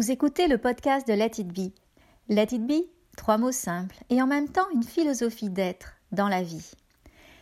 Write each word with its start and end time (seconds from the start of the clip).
Vous 0.00 0.10
écoutez 0.10 0.48
le 0.48 0.56
podcast 0.56 1.06
de 1.06 1.12
Let 1.12 1.32
It 1.36 1.48
Be. 1.48 1.74
Let 2.30 2.54
It 2.54 2.66
Be, 2.66 2.86
trois 3.18 3.36
mots 3.36 3.52
simples 3.52 3.98
et 4.08 4.22
en 4.22 4.26
même 4.26 4.48
temps 4.48 4.66
une 4.72 4.82
philosophie 4.82 5.50
d'être 5.50 5.92
dans 6.10 6.28
la 6.28 6.42
vie. 6.42 6.70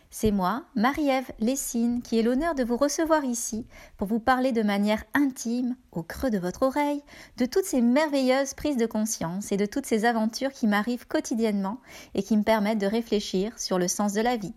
C'est 0.09 0.31
moi, 0.31 0.65
Marie-Ève 0.75 1.31
Lessine, 1.39 2.01
qui 2.01 2.19
ai 2.19 2.21
l'honneur 2.21 2.55
de 2.55 2.65
vous 2.65 2.75
recevoir 2.75 3.23
ici 3.23 3.65
pour 3.95 4.09
vous 4.09 4.19
parler 4.19 4.51
de 4.51 4.61
manière 4.61 5.05
intime, 5.13 5.77
au 5.93 6.03
creux 6.03 6.31
de 6.31 6.37
votre 6.37 6.63
oreille, 6.63 7.01
de 7.37 7.45
toutes 7.45 7.63
ces 7.63 7.79
merveilleuses 7.79 8.55
prises 8.55 8.75
de 8.75 8.85
conscience 8.85 9.53
et 9.53 9.57
de 9.57 9.65
toutes 9.65 9.85
ces 9.85 10.03
aventures 10.03 10.51
qui 10.51 10.67
m'arrivent 10.67 11.07
quotidiennement 11.07 11.79
et 12.13 12.23
qui 12.23 12.35
me 12.35 12.43
permettent 12.43 12.81
de 12.81 12.87
réfléchir 12.87 13.57
sur 13.57 13.79
le 13.79 13.87
sens 13.87 14.11
de 14.11 14.21
la 14.21 14.35
vie. 14.35 14.53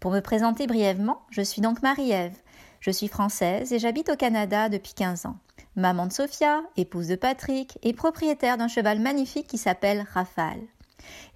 Pour 0.00 0.10
me 0.10 0.20
présenter 0.20 0.66
brièvement, 0.66 1.20
je 1.28 1.42
suis 1.42 1.60
donc 1.60 1.82
Marie-Ève. 1.82 2.38
Je 2.80 2.90
suis 2.90 3.08
française 3.08 3.74
et 3.74 3.78
j'habite 3.78 4.08
au 4.08 4.16
Canada 4.16 4.70
depuis 4.70 4.94
15 4.94 5.26
ans 5.26 5.36
maman 5.76 6.06
de 6.06 6.12
Sophia, 6.12 6.62
épouse 6.76 7.08
de 7.08 7.16
Patrick 7.16 7.78
et 7.82 7.92
propriétaire 7.92 8.56
d'un 8.56 8.68
cheval 8.68 8.98
magnifique 8.98 9.46
qui 9.46 9.58
s'appelle 9.58 10.06
Rafale. 10.12 10.62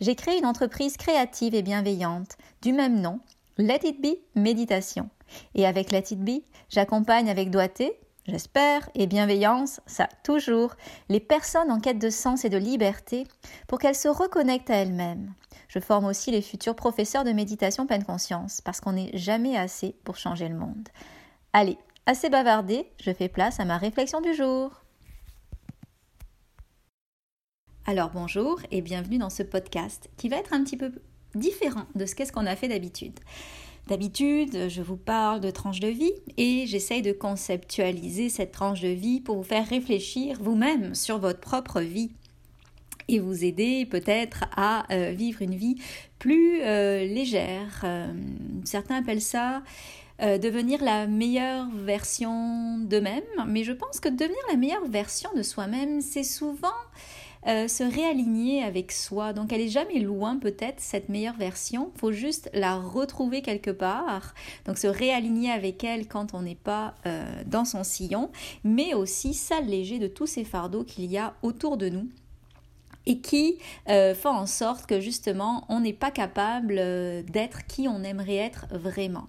J'ai 0.00 0.14
créé 0.14 0.38
une 0.38 0.46
entreprise 0.46 0.96
créative 0.96 1.54
et 1.54 1.62
bienveillante 1.62 2.36
du 2.62 2.72
même 2.72 3.00
nom, 3.00 3.20
Let 3.58 3.80
It 3.84 4.00
Be 4.00 4.16
Méditation. 4.34 5.10
Et 5.54 5.66
avec 5.66 5.92
Let 5.92 6.04
It 6.10 6.20
Be, 6.20 6.42
j'accompagne 6.70 7.30
avec 7.30 7.50
doigté, 7.50 7.92
j'espère, 8.26 8.88
et 8.94 9.06
bienveillance, 9.06 9.80
ça 9.86 10.08
toujours, 10.24 10.74
les 11.08 11.20
personnes 11.20 11.70
en 11.70 11.78
quête 11.78 11.98
de 11.98 12.10
sens 12.10 12.44
et 12.44 12.50
de 12.50 12.56
liberté 12.56 13.26
pour 13.68 13.78
qu'elles 13.78 13.94
se 13.94 14.08
reconnectent 14.08 14.70
à 14.70 14.76
elles-mêmes. 14.76 15.34
Je 15.68 15.78
forme 15.78 16.06
aussi 16.06 16.30
les 16.30 16.42
futurs 16.42 16.74
professeurs 16.74 17.24
de 17.24 17.32
méditation 17.32 17.86
pleine 17.86 18.04
conscience 18.04 18.60
parce 18.60 18.80
qu'on 18.80 18.92
n'est 18.92 19.16
jamais 19.16 19.56
assez 19.56 19.94
pour 20.02 20.16
changer 20.16 20.48
le 20.48 20.56
monde. 20.56 20.88
Allez, 21.52 21.78
Assez 22.06 22.30
bavardé, 22.30 22.86
je 23.00 23.12
fais 23.12 23.28
place 23.28 23.60
à 23.60 23.64
ma 23.64 23.76
réflexion 23.76 24.20
du 24.20 24.34
jour. 24.34 24.82
Alors 27.86 28.10
bonjour 28.10 28.60
et 28.70 28.80
bienvenue 28.80 29.18
dans 29.18 29.30
ce 29.30 29.42
podcast 29.42 30.08
qui 30.16 30.28
va 30.28 30.36
être 30.36 30.52
un 30.52 30.64
petit 30.64 30.76
peu 30.76 30.92
différent 31.34 31.84
de 31.94 32.06
ce 32.06 32.14
qu'est-ce 32.14 32.32
qu'on 32.32 32.46
a 32.46 32.56
fait 32.56 32.68
d'habitude. 32.68 33.18
D'habitude, 33.88 34.68
je 34.68 34.82
vous 34.82 34.96
parle 34.96 35.40
de 35.40 35.50
tranche 35.50 35.80
de 35.80 35.88
vie 35.88 36.12
et 36.36 36.66
j'essaye 36.66 37.02
de 37.02 37.12
conceptualiser 37.12 38.28
cette 38.28 38.52
tranche 38.52 38.80
de 38.80 38.88
vie 38.88 39.20
pour 39.20 39.36
vous 39.36 39.42
faire 39.42 39.68
réfléchir 39.68 40.38
vous-même 40.40 40.94
sur 40.94 41.18
votre 41.18 41.40
propre 41.40 41.80
vie 41.80 42.12
et 43.08 43.18
vous 43.18 43.44
aider 43.44 43.86
peut-être 43.86 44.44
à 44.56 44.90
euh, 44.92 45.10
vivre 45.10 45.42
une 45.42 45.54
vie 45.54 45.76
plus 46.18 46.62
euh, 46.62 47.04
légère. 47.04 47.82
Euh, 47.84 48.12
certains 48.64 48.96
appellent 48.96 49.20
ça 49.20 49.62
euh, 50.22 50.38
devenir 50.38 50.82
la 50.82 51.06
meilleure 51.06 51.68
version 51.70 52.78
d'eux-mêmes, 52.78 53.22
mais 53.46 53.64
je 53.64 53.72
pense 53.72 54.00
que 54.00 54.08
devenir 54.08 54.38
la 54.50 54.56
meilleure 54.56 54.86
version 54.86 55.30
de 55.34 55.42
soi-même, 55.42 56.00
c'est 56.00 56.24
souvent 56.24 56.68
euh, 57.46 57.68
se 57.68 57.82
réaligner 57.82 58.62
avec 58.62 58.92
soi. 58.92 59.32
Donc 59.32 59.52
elle 59.52 59.62
est 59.62 59.68
jamais 59.68 59.98
loin 59.98 60.36
peut-être 60.36 60.78
cette 60.78 61.08
meilleure 61.08 61.36
version. 61.36 61.90
Faut 61.96 62.12
juste 62.12 62.50
la 62.52 62.76
retrouver 62.76 63.40
quelque 63.40 63.70
part. 63.70 64.34
Donc 64.66 64.76
se 64.76 64.86
réaligner 64.86 65.50
avec 65.50 65.82
elle 65.82 66.06
quand 66.06 66.34
on 66.34 66.42
n'est 66.42 66.54
pas 66.54 66.94
euh, 67.06 67.24
dans 67.46 67.64
son 67.64 67.82
sillon, 67.82 68.30
mais 68.62 68.92
aussi 68.92 69.32
s'alléger 69.32 69.98
de 69.98 70.06
tous 70.06 70.26
ces 70.26 70.44
fardeaux 70.44 70.84
qu'il 70.84 71.06
y 71.06 71.16
a 71.16 71.34
autour 71.42 71.78
de 71.78 71.88
nous 71.88 72.08
et 73.06 73.20
qui 73.20 73.58
euh, 73.88 74.14
font 74.14 74.30
en 74.30 74.46
sorte 74.46 74.86
que 74.86 75.00
justement 75.00 75.64
on 75.68 75.80
n'est 75.80 75.92
pas 75.92 76.10
capable 76.10 76.76
euh, 76.78 77.22
d'être 77.22 77.66
qui 77.66 77.88
on 77.88 78.02
aimerait 78.02 78.36
être 78.36 78.66
vraiment. 78.70 79.28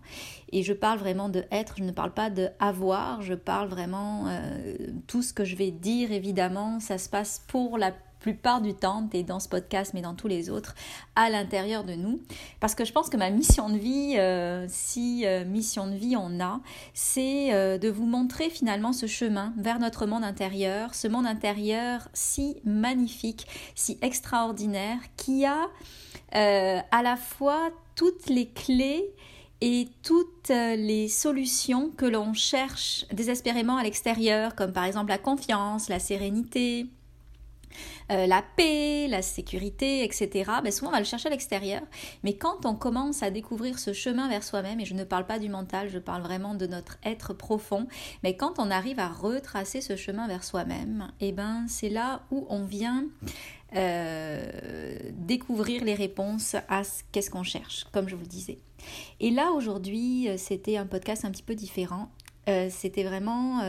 Et 0.51 0.63
je 0.63 0.73
parle 0.73 0.99
vraiment 0.99 1.29
de 1.29 1.45
être, 1.51 1.75
je 1.77 1.83
ne 1.83 1.91
parle 1.91 2.13
pas 2.13 2.29
de 2.29 2.49
avoir, 2.59 3.21
je 3.21 3.33
parle 3.33 3.69
vraiment 3.69 4.25
euh, 4.27 4.75
tout 5.07 5.21
ce 5.21 5.33
que 5.33 5.45
je 5.45 5.55
vais 5.55 5.71
dire 5.71 6.11
évidemment, 6.11 6.79
ça 6.79 6.97
se 6.97 7.09
passe 7.09 7.43
pour 7.47 7.77
la 7.77 7.93
plupart 8.21 8.61
du 8.61 8.73
temps, 8.73 9.09
et 9.13 9.23
dans 9.23 9.39
ce 9.39 9.49
podcast, 9.49 9.93
mais 9.93 10.01
dans 10.01 10.13
tous 10.13 10.27
les 10.27 10.49
autres, 10.49 10.75
à 11.15 11.29
l'intérieur 11.29 11.83
de 11.83 11.93
nous. 11.93 12.21
Parce 12.59 12.75
que 12.75 12.85
je 12.85 12.93
pense 12.93 13.09
que 13.09 13.17
ma 13.17 13.29
mission 13.31 13.69
de 13.69 13.77
vie, 13.77 14.15
euh, 14.17 14.65
si 14.69 15.25
euh, 15.25 15.43
mission 15.43 15.87
de 15.87 15.95
vie 15.95 16.15
on 16.15 16.39
a, 16.39 16.61
c'est 16.93 17.53
euh, 17.53 17.77
de 17.77 17.89
vous 17.89 18.05
montrer 18.05 18.49
finalement 18.49 18.93
ce 18.93 19.07
chemin 19.07 19.53
vers 19.57 19.79
notre 19.79 20.05
monde 20.05 20.23
intérieur, 20.23 20.93
ce 20.93 21.07
monde 21.07 21.25
intérieur 21.25 22.07
si 22.13 22.57
magnifique, 22.63 23.47
si 23.75 23.97
extraordinaire, 24.01 24.99
qui 25.17 25.45
a 25.45 25.67
à 26.33 27.03
la 27.03 27.17
fois 27.17 27.71
toutes 27.95 28.29
les 28.29 28.47
clés 28.47 29.13
et 29.59 29.89
toutes 30.01 30.47
les 30.49 31.09
solutions 31.09 31.89
que 31.89 32.05
l'on 32.05 32.33
cherche 32.33 33.05
désespérément 33.11 33.75
à 33.75 33.83
l'extérieur, 33.83 34.55
comme 34.55 34.71
par 34.71 34.85
exemple 34.85 35.09
la 35.09 35.17
confiance, 35.17 35.89
la 35.89 35.99
sérénité, 35.99 36.87
euh, 38.11 38.25
la 38.25 38.41
paix, 38.41 39.07
la 39.07 39.21
sécurité, 39.21 40.03
etc., 40.03 40.51
ben 40.63 40.71
souvent 40.71 40.89
on 40.89 40.93
va 40.93 40.99
le 40.99 41.05
chercher 41.05 41.27
à 41.27 41.31
l'extérieur. 41.31 41.81
Mais 42.23 42.33
quand 42.33 42.65
on 42.65 42.75
commence 42.75 43.23
à 43.23 43.29
découvrir 43.29 43.79
ce 43.79 43.93
chemin 43.93 44.27
vers 44.27 44.43
soi-même, 44.43 44.79
et 44.79 44.85
je 44.85 44.93
ne 44.93 45.03
parle 45.03 45.25
pas 45.25 45.39
du 45.39 45.49
mental, 45.49 45.89
je 45.89 45.99
parle 45.99 46.21
vraiment 46.21 46.55
de 46.55 46.67
notre 46.67 46.97
être 47.03 47.33
profond, 47.33 47.87
mais 48.23 48.35
quand 48.35 48.59
on 48.59 48.71
arrive 48.71 48.99
à 48.99 49.07
retracer 49.07 49.81
ce 49.81 49.95
chemin 49.95 50.27
vers 50.27 50.43
soi-même, 50.43 51.11
et 51.19 51.29
eh 51.29 51.31
ben 51.31 51.65
c'est 51.67 51.89
là 51.89 52.23
où 52.31 52.45
on 52.49 52.63
vient 52.63 53.05
euh, 53.75 54.41
découvrir 55.13 55.83
les 55.83 55.95
réponses 55.95 56.55
à 56.67 56.81
qu'est-ce 57.11 57.29
qu'on 57.29 57.43
cherche, 57.43 57.85
comme 57.91 58.09
je 58.09 58.15
vous 58.15 58.21
le 58.21 58.27
disais. 58.27 58.57
Et 59.19 59.31
là 59.31 59.51
aujourd'hui, 59.51 60.27
euh, 60.27 60.35
c'était 60.37 60.77
un 60.77 60.85
podcast 60.85 61.23
un 61.23 61.31
petit 61.31 61.43
peu 61.43 61.55
différent. 61.55 62.09
c'était 62.69 63.03
vraiment 63.03 63.61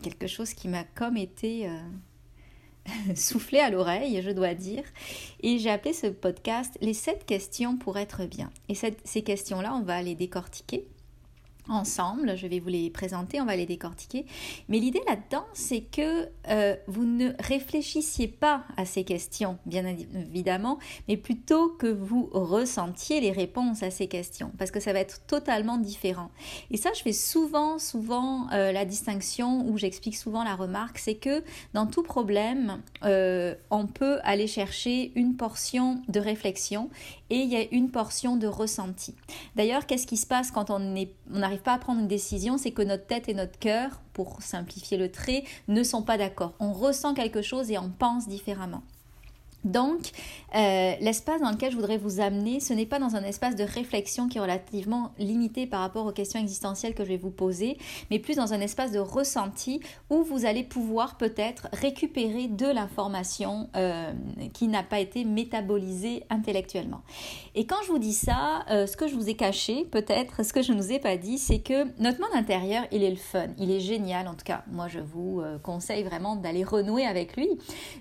quelque 0.00 0.28
chose 0.28 0.52
qui 0.54 0.68
m'a 0.68 0.84
comme 0.94 1.16
été 1.16 1.68
soufflé 3.14 3.58
à 3.58 3.70
l'oreille, 3.70 4.20
je 4.22 4.30
dois 4.30 4.54
dire. 4.54 4.84
Et 5.42 5.58
j'ai 5.58 5.70
appelé 5.70 5.92
ce 5.92 6.06
podcast 6.06 6.76
Les 6.80 6.94
7 6.94 7.24
questions 7.26 7.76
pour 7.76 7.98
être 7.98 8.24
bien. 8.26 8.50
Et 8.68 8.74
ces 8.74 9.22
questions-là, 9.22 9.74
on 9.74 9.82
va 9.82 10.02
les 10.02 10.14
décortiquer 10.14 10.86
ensemble. 11.68 12.36
Je 12.36 12.46
vais 12.46 12.60
vous 12.60 12.68
les 12.68 12.90
présenter, 12.90 13.40
on 13.40 13.44
va 13.44 13.56
les 13.56 13.66
décortiquer. 13.66 14.26
Mais 14.68 14.78
l'idée 14.78 15.00
là-dedans, 15.06 15.44
c'est 15.52 15.80
que 15.80 16.28
euh, 16.48 16.76
vous 16.86 17.04
ne 17.04 17.32
réfléchissiez 17.38 18.28
pas 18.28 18.64
à 18.76 18.84
ces 18.84 19.04
questions, 19.04 19.58
bien 19.66 19.84
évidemment, 19.86 20.78
mais 21.08 21.16
plutôt 21.16 21.70
que 21.70 21.86
vous 21.86 22.28
ressentiez 22.32 23.20
les 23.20 23.32
réponses 23.32 23.82
à 23.82 23.90
ces 23.90 24.06
questions, 24.06 24.52
parce 24.58 24.70
que 24.70 24.80
ça 24.80 24.92
va 24.92 25.00
être 25.00 25.24
totalement 25.26 25.78
différent. 25.78 26.30
Et 26.70 26.76
ça, 26.76 26.90
je 26.94 27.02
fais 27.02 27.12
souvent, 27.12 27.78
souvent 27.78 28.50
euh, 28.52 28.72
la 28.72 28.84
distinction, 28.84 29.66
où 29.68 29.78
j'explique 29.78 30.16
souvent 30.16 30.44
la 30.44 30.56
remarque, 30.56 30.98
c'est 30.98 31.14
que 31.14 31.42
dans 31.72 31.86
tout 31.86 32.02
problème, 32.02 32.82
euh, 33.04 33.54
on 33.70 33.86
peut 33.86 34.18
aller 34.22 34.46
chercher 34.46 35.12
une 35.14 35.36
portion 35.36 36.02
de 36.08 36.20
réflexion 36.20 36.90
et 37.30 37.36
il 37.36 37.48
y 37.50 37.56
a 37.56 37.64
une 37.72 37.90
portion 37.90 38.36
de 38.36 38.46
ressenti. 38.46 39.14
D'ailleurs, 39.56 39.86
qu'est-ce 39.86 40.06
qui 40.06 40.16
se 40.16 40.26
passe 40.26 40.50
quand 40.50 40.70
on, 40.70 40.78
n'arrive 41.30 41.62
pas 41.62 41.72
à 41.72 41.78
prendre 41.78 42.00
une 42.00 42.08
décision 42.08 42.58
C'est 42.58 42.70
que 42.70 42.82
notre 42.82 43.06
tête 43.06 43.28
et 43.28 43.34
notre 43.34 43.58
cœur, 43.58 44.00
pour 44.12 44.42
simplifier 44.42 44.98
le 44.98 45.10
trait, 45.10 45.44
ne 45.68 45.82
sont 45.82 46.02
pas 46.02 46.18
d'accord. 46.18 46.54
On 46.60 46.72
ressent 46.72 47.14
quelque 47.14 47.42
chose 47.42 47.70
et 47.70 47.78
on 47.78 47.90
pense 47.90 48.28
différemment. 48.28 48.82
Donc, 49.64 50.10
euh, 50.54 50.94
l'espace 51.00 51.40
dans 51.40 51.50
lequel 51.50 51.72
je 51.72 51.76
voudrais 51.76 51.96
vous 51.96 52.20
amener, 52.20 52.60
ce 52.60 52.72
n'est 52.74 52.86
pas 52.86 52.98
dans 52.98 53.16
un 53.16 53.24
espace 53.24 53.56
de 53.56 53.64
réflexion 53.64 54.28
qui 54.28 54.38
est 54.38 54.40
relativement 54.40 55.12
limité 55.18 55.66
par 55.66 55.80
rapport 55.80 56.06
aux 56.06 56.12
questions 56.12 56.38
existentielles 56.38 56.94
que 56.94 57.02
je 57.02 57.08
vais 57.08 57.16
vous 57.16 57.30
poser, 57.30 57.78
mais 58.10 58.18
plus 58.18 58.36
dans 58.36 58.52
un 58.52 58.60
espace 58.60 58.92
de 58.92 58.98
ressenti 58.98 59.80
où 60.10 60.22
vous 60.22 60.44
allez 60.44 60.62
pouvoir 60.62 61.16
peut-être 61.16 61.68
récupérer 61.72 62.46
de 62.48 62.66
l'information 62.66 63.68
euh, 63.74 64.12
qui 64.52 64.68
n'a 64.68 64.82
pas 64.82 65.00
été 65.00 65.24
métabolisée 65.24 66.24
intellectuellement. 66.28 67.00
Et 67.54 67.66
quand 67.66 67.82
je 67.86 67.88
vous 67.88 67.98
dis 67.98 68.12
ça, 68.12 68.64
euh, 68.70 68.86
ce 68.86 68.96
que 68.96 69.08
je 69.08 69.14
vous 69.14 69.30
ai 69.30 69.34
caché, 69.34 69.84
peut-être, 69.86 70.44
ce 70.44 70.52
que 70.52 70.62
je 70.62 70.72
ne 70.72 70.80
vous 70.80 70.92
ai 70.92 70.98
pas 70.98 71.16
dit, 71.16 71.38
c'est 71.38 71.60
que 71.60 71.84
notre 72.00 72.20
monde 72.20 72.34
intérieur, 72.34 72.84
il 72.92 73.02
est 73.02 73.10
le 73.10 73.16
fun, 73.16 73.46
il 73.58 73.70
est 73.70 73.80
génial. 73.80 74.28
En 74.28 74.34
tout 74.34 74.44
cas, 74.44 74.62
moi, 74.70 74.88
je 74.88 75.00
vous 75.00 75.42
conseille 75.62 76.02
vraiment 76.02 76.36
d'aller 76.36 76.64
renouer 76.64 77.06
avec 77.06 77.36
lui, 77.36 77.48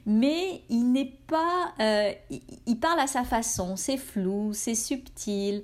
mais 0.06 0.62
il 0.70 0.92
n'est 0.92 1.06
pas 1.06 1.23
euh, 1.80 2.12
il, 2.66 2.80
parle 2.80 3.00
à 3.00 3.08
sa 3.08 3.24
façon, 3.24 3.76
c'est 3.76 3.98
flou, 3.98 4.52
c'est 4.54 4.76
subtil. 4.76 5.64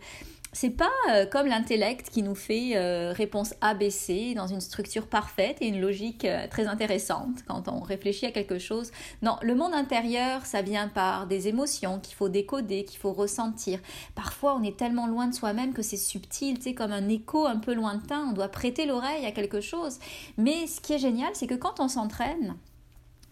C'est 0.52 0.72
pas 0.72 0.90
euh, 1.12 1.28
comme 1.28 1.46
l'intellect 1.46 2.10
qui 2.10 2.24
nous 2.24 2.34
fait 2.34 2.72
euh, 2.76 3.14
réponse 3.14 3.54
ABC 3.62 4.34
dans 4.34 4.48
une 4.48 4.62
structure 4.62 5.06
parfaite 5.06 5.58
et 5.62 5.68
une 5.68 5.80
logique 5.80 6.26
très 6.50 6.66
intéressante 6.66 7.44
quand 7.48 7.68
on 7.68 7.82
réfléchit 7.82 8.26
à 8.26 8.32
quelque 8.32 8.58
chose. 8.58 8.92
Non, 9.22 9.38
le 9.44 9.54
monde 9.54 9.76
intérieur, 9.76 10.48
ça 10.48 10.64
vient 10.64 10.88
par 10.88 11.28
des 11.28 11.48
émotions 11.48 12.00
qu'il 12.00 12.16
faut 12.16 12.30
décoder, 12.30 12.84
qu'il 12.84 12.98
faut 12.98 13.14
ressentir. 13.14 13.80
Parfois, 14.16 14.56
on 14.56 14.64
est 14.64 14.76
tellement 14.76 15.06
loin 15.06 15.28
de 15.28 15.36
soi-même 15.36 15.74
que 15.74 15.84
c'est 15.84 15.98
subtil, 15.98 16.60
sais, 16.60 16.74
comme 16.74 16.94
un 16.94 17.10
écho 17.10 17.46
un 17.46 17.58
peu 17.58 17.76
lointain. 17.76 18.26
On 18.30 18.34
doit 18.34 18.50
prêter 18.50 18.88
l'oreille 18.88 19.28
à 19.28 19.32
quelque 19.32 19.62
chose. 19.62 20.00
Mais 20.38 20.66
ce 20.66 20.82
qui 20.82 20.94
est 20.94 21.00
génial, 21.00 21.30
c'est 21.34 21.48
que 21.48 21.56
quand 21.56 21.80
on 21.80 21.88
s'entraîne, 21.88 22.56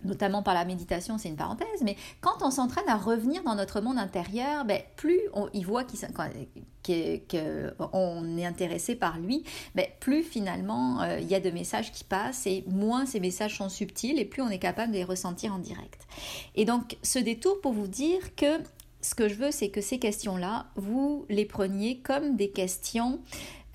notamment 0.03 0.43
par 0.43 0.53
la 0.53 0.65
méditation, 0.65 1.17
c'est 1.17 1.29
une 1.29 1.35
parenthèse, 1.35 1.81
mais 1.83 1.95
quand 2.21 2.41
on 2.41 2.51
s'entraîne 2.51 2.87
à 2.87 2.97
revenir 2.97 3.43
dans 3.43 3.55
notre 3.55 3.81
monde 3.81 3.97
intérieur, 3.97 4.65
ben, 4.65 4.81
plus 4.95 5.19
on 5.33 5.49
y 5.53 5.63
voit 5.63 5.83
qu'on 5.83 6.23
est 8.37 8.45
intéressé 8.45 8.95
par 8.95 9.19
lui, 9.19 9.43
ben, 9.75 9.85
plus 9.99 10.23
finalement 10.23 11.01
euh, 11.01 11.19
il 11.19 11.27
y 11.27 11.35
a 11.35 11.39
de 11.39 11.49
messages 11.49 11.91
qui 11.91 12.03
passent 12.03 12.47
et 12.47 12.63
moins 12.67 13.05
ces 13.05 13.19
messages 13.19 13.57
sont 13.57 13.69
subtils 13.69 14.19
et 14.19 14.25
plus 14.25 14.41
on 14.41 14.49
est 14.49 14.59
capable 14.59 14.91
de 14.91 14.97
les 14.97 15.03
ressentir 15.03 15.53
en 15.53 15.59
direct. 15.59 16.07
Et 16.55 16.65
donc 16.65 16.97
ce 17.03 17.19
détour 17.19 17.59
pour 17.61 17.73
vous 17.73 17.87
dire 17.87 18.35
que 18.35 18.59
ce 19.01 19.15
que 19.15 19.29
je 19.29 19.35
veux, 19.35 19.51
c'est 19.51 19.69
que 19.69 19.81
ces 19.81 19.99
questions-là, 19.99 20.65
vous 20.75 21.25
les 21.29 21.45
preniez 21.45 21.99
comme 21.99 22.35
des 22.35 22.49
questions 22.49 23.19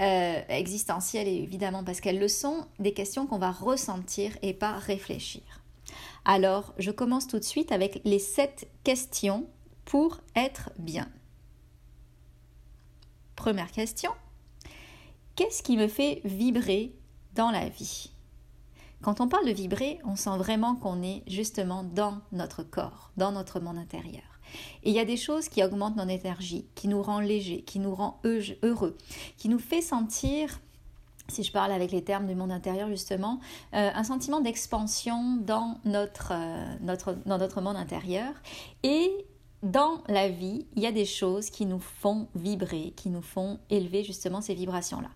euh, 0.01 0.41
existentielles, 0.49 1.29
évidemment, 1.29 1.85
parce 1.85 2.01
qu'elles 2.01 2.19
le 2.19 2.29
sont, 2.29 2.67
des 2.81 2.93
questions 2.93 3.27
qu'on 3.27 3.39
va 3.39 3.53
ressentir 3.53 4.37
et 4.43 4.53
pas 4.53 4.73
réfléchir. 4.73 5.62
Alors, 6.25 6.75
je 6.79 6.91
commence 6.91 7.27
tout 7.27 7.39
de 7.39 7.45
suite 7.45 7.73
avec 7.73 8.01
les 8.05 8.19
sept 8.19 8.69
questions 8.85 9.49
pour 9.85 10.21
être 10.37 10.71
bien. 10.79 11.09
Première 13.37 13.73
question. 13.73 14.11
Qu'est-ce 15.35 15.63
qui 15.63 15.77
me 15.77 15.89
fait 15.89 16.21
vibrer 16.25 16.95
dans 17.35 17.51
la 17.51 17.69
vie? 17.69 18.11
Quand 19.03 19.21
on 19.21 19.29
parle 19.29 19.47
de 19.47 19.53
vibrer, 19.53 19.99
on 20.05 20.15
sent 20.15 20.37
vraiment 20.37 20.77
qu'on 20.77 21.03
est 21.03 21.25
justement 21.27 21.83
dans 21.83 22.21
notre 22.31 22.63
corps, 22.63 23.11
dans 23.17 23.33
notre 23.33 23.59
monde 23.59 23.79
intérieur. 23.79 24.23
Et 24.85 24.91
il 24.91 24.95
y 24.95 25.01
a 25.01 25.05
des 25.05 25.17
choses 25.17 25.49
qui 25.49 25.65
augmentent 25.65 25.97
notre 25.97 26.11
énergie, 26.11 26.67
qui 26.75 26.87
nous 26.87 27.03
rend 27.03 27.21
léger, 27.21 27.63
qui 27.63 27.79
nous 27.79 27.95
rend 27.95 28.21
heureux, 28.25 28.97
qui 29.39 29.49
nous 29.49 29.59
fait 29.59 29.83
sentir 29.83 30.61
si 31.33 31.43
je 31.43 31.53
parle 31.53 31.73
avec 31.73 31.91
les 31.91 32.05
termes 32.05 32.27
du 32.27 32.35
monde 32.35 32.53
intérieur 32.53 32.89
justement, 32.89 33.41
euh, 33.75 33.91
un 33.95 34.05
sentiment 34.05 34.41
d'expansion 34.41 35.37
dans 35.41 35.79
notre, 35.85 36.33
euh, 36.33 36.65
notre, 36.81 37.15
dans 37.27 37.39
notre 37.39 37.61
monde 37.61 37.77
intérieur. 37.77 38.33
Et 38.83 39.11
dans 39.63 40.03
la 40.09 40.29
vie, 40.29 40.67
il 40.75 40.83
y 40.83 40.87
a 40.87 40.93
des 40.93 41.05
choses 41.05 41.51
qui 41.51 41.67
nous 41.67 41.79
font 41.79 42.29
vibrer, 42.35 42.93
qui 42.97 43.11
nous 43.11 43.23
font 43.23 43.59
élever 43.71 44.03
justement 44.03 44.41
ces 44.41 44.55
vibrations-là. 44.55 45.11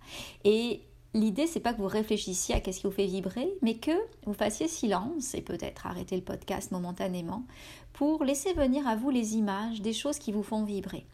Et 0.45 0.83
l'idée, 1.15 1.47
c'est 1.47 1.61
pas 1.61 1.73
que 1.73 1.81
vous 1.81 1.89
réfléchissiez 1.89 2.55
à 2.55 2.61
qu'est-ce 2.61 2.81
qui 2.81 2.87
vous 2.87 2.93
fait 2.93 3.07
vibrer, 3.07 3.49
mais 3.63 3.75
que 3.75 3.97
vous 4.25 4.35
fassiez 4.35 4.69
silence 4.69 5.35
et 5.35 5.43
peut-être 5.43 5.87
arrêter 5.87 6.15
le 6.17 6.23
podcast 6.23 6.71
momentanément 6.71 7.45
pour 7.93 8.23
laisser 8.25 8.53
venir 8.53 8.87
à 8.87 8.95
vous 8.95 9.11
les 9.11 9.37
images 9.37 9.81
des 9.81 9.93
choses 9.93 10.19
qui 10.19 10.31
vous 10.31 10.43
font 10.43 10.65
vibrer. 10.65 11.07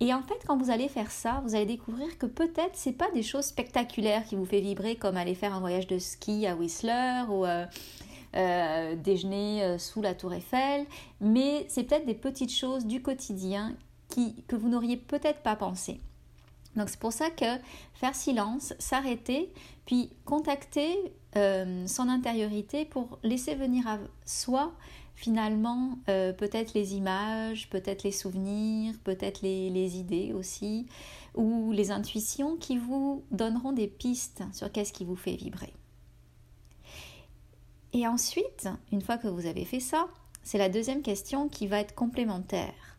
Et 0.00 0.14
en 0.14 0.22
fait, 0.22 0.42
quand 0.46 0.56
vous 0.56 0.70
allez 0.70 0.88
faire 0.88 1.10
ça, 1.10 1.42
vous 1.44 1.54
allez 1.54 1.66
découvrir 1.66 2.16
que 2.16 2.24
peut-être 2.24 2.74
c'est 2.74 2.92
pas 2.92 3.10
des 3.10 3.22
choses 3.22 3.44
spectaculaires 3.44 4.24
qui 4.24 4.34
vous 4.34 4.46
fait 4.46 4.60
vibrer, 4.60 4.96
comme 4.96 5.18
aller 5.18 5.34
faire 5.34 5.54
un 5.54 5.60
voyage 5.60 5.86
de 5.86 5.98
ski 5.98 6.46
à 6.46 6.56
Whistler 6.56 7.24
ou 7.28 7.44
euh, 7.44 7.66
euh, 8.34 8.96
déjeuner 8.96 9.62
euh, 9.62 9.78
sous 9.78 10.00
la 10.00 10.14
Tour 10.14 10.32
Eiffel, 10.32 10.86
mais 11.20 11.66
c'est 11.68 11.84
peut-être 11.84 12.06
des 12.06 12.14
petites 12.14 12.52
choses 12.52 12.86
du 12.86 13.02
quotidien 13.02 13.74
qui, 14.08 14.42
que 14.48 14.56
vous 14.56 14.70
n'auriez 14.70 14.96
peut-être 14.96 15.42
pas 15.42 15.54
pensé. 15.54 16.00
Donc 16.76 16.88
c'est 16.88 17.00
pour 17.00 17.12
ça 17.12 17.28
que 17.28 17.58
faire 17.92 18.14
silence, 18.14 18.72
s'arrêter, 18.78 19.52
puis 19.84 20.10
contacter 20.24 20.96
son 21.34 22.08
intériorité 22.08 22.84
pour 22.84 23.20
laisser 23.22 23.54
venir 23.54 23.86
à 23.86 23.98
soi 24.24 24.72
finalement, 25.20 25.98
euh, 26.08 26.32
peut-être 26.32 26.72
les 26.72 26.94
images, 26.94 27.68
peut-être 27.68 28.04
les 28.04 28.10
souvenirs, 28.12 28.94
peut-être 29.04 29.42
les, 29.42 29.98
idées 29.98 30.32
aussi, 30.32 30.86
ou 31.34 31.72
les 31.72 31.90
intuitions 31.90 32.56
qui 32.56 32.78
vous 32.78 33.22
donneront 33.30 33.72
des 33.72 33.86
pistes 33.86 34.42
sur 34.54 34.72
qu'est-ce 34.72 34.94
qui 34.94 35.04
vous 35.04 35.16
fait 35.16 35.36
vibrer. 35.36 35.74
Et 37.92 38.06
ensuite, 38.06 38.70
une 38.92 39.02
fois 39.02 39.18
que 39.18 39.28
vous 39.28 39.44
avez 39.44 39.66
fait 39.66 39.80
ça, 39.80 40.08
c'est 40.42 40.56
la 40.56 40.70
deuxième 40.70 41.02
question 41.02 41.50
qui 41.50 41.66
va 41.66 41.80
être 41.80 41.94
complémentaire. 41.94 42.96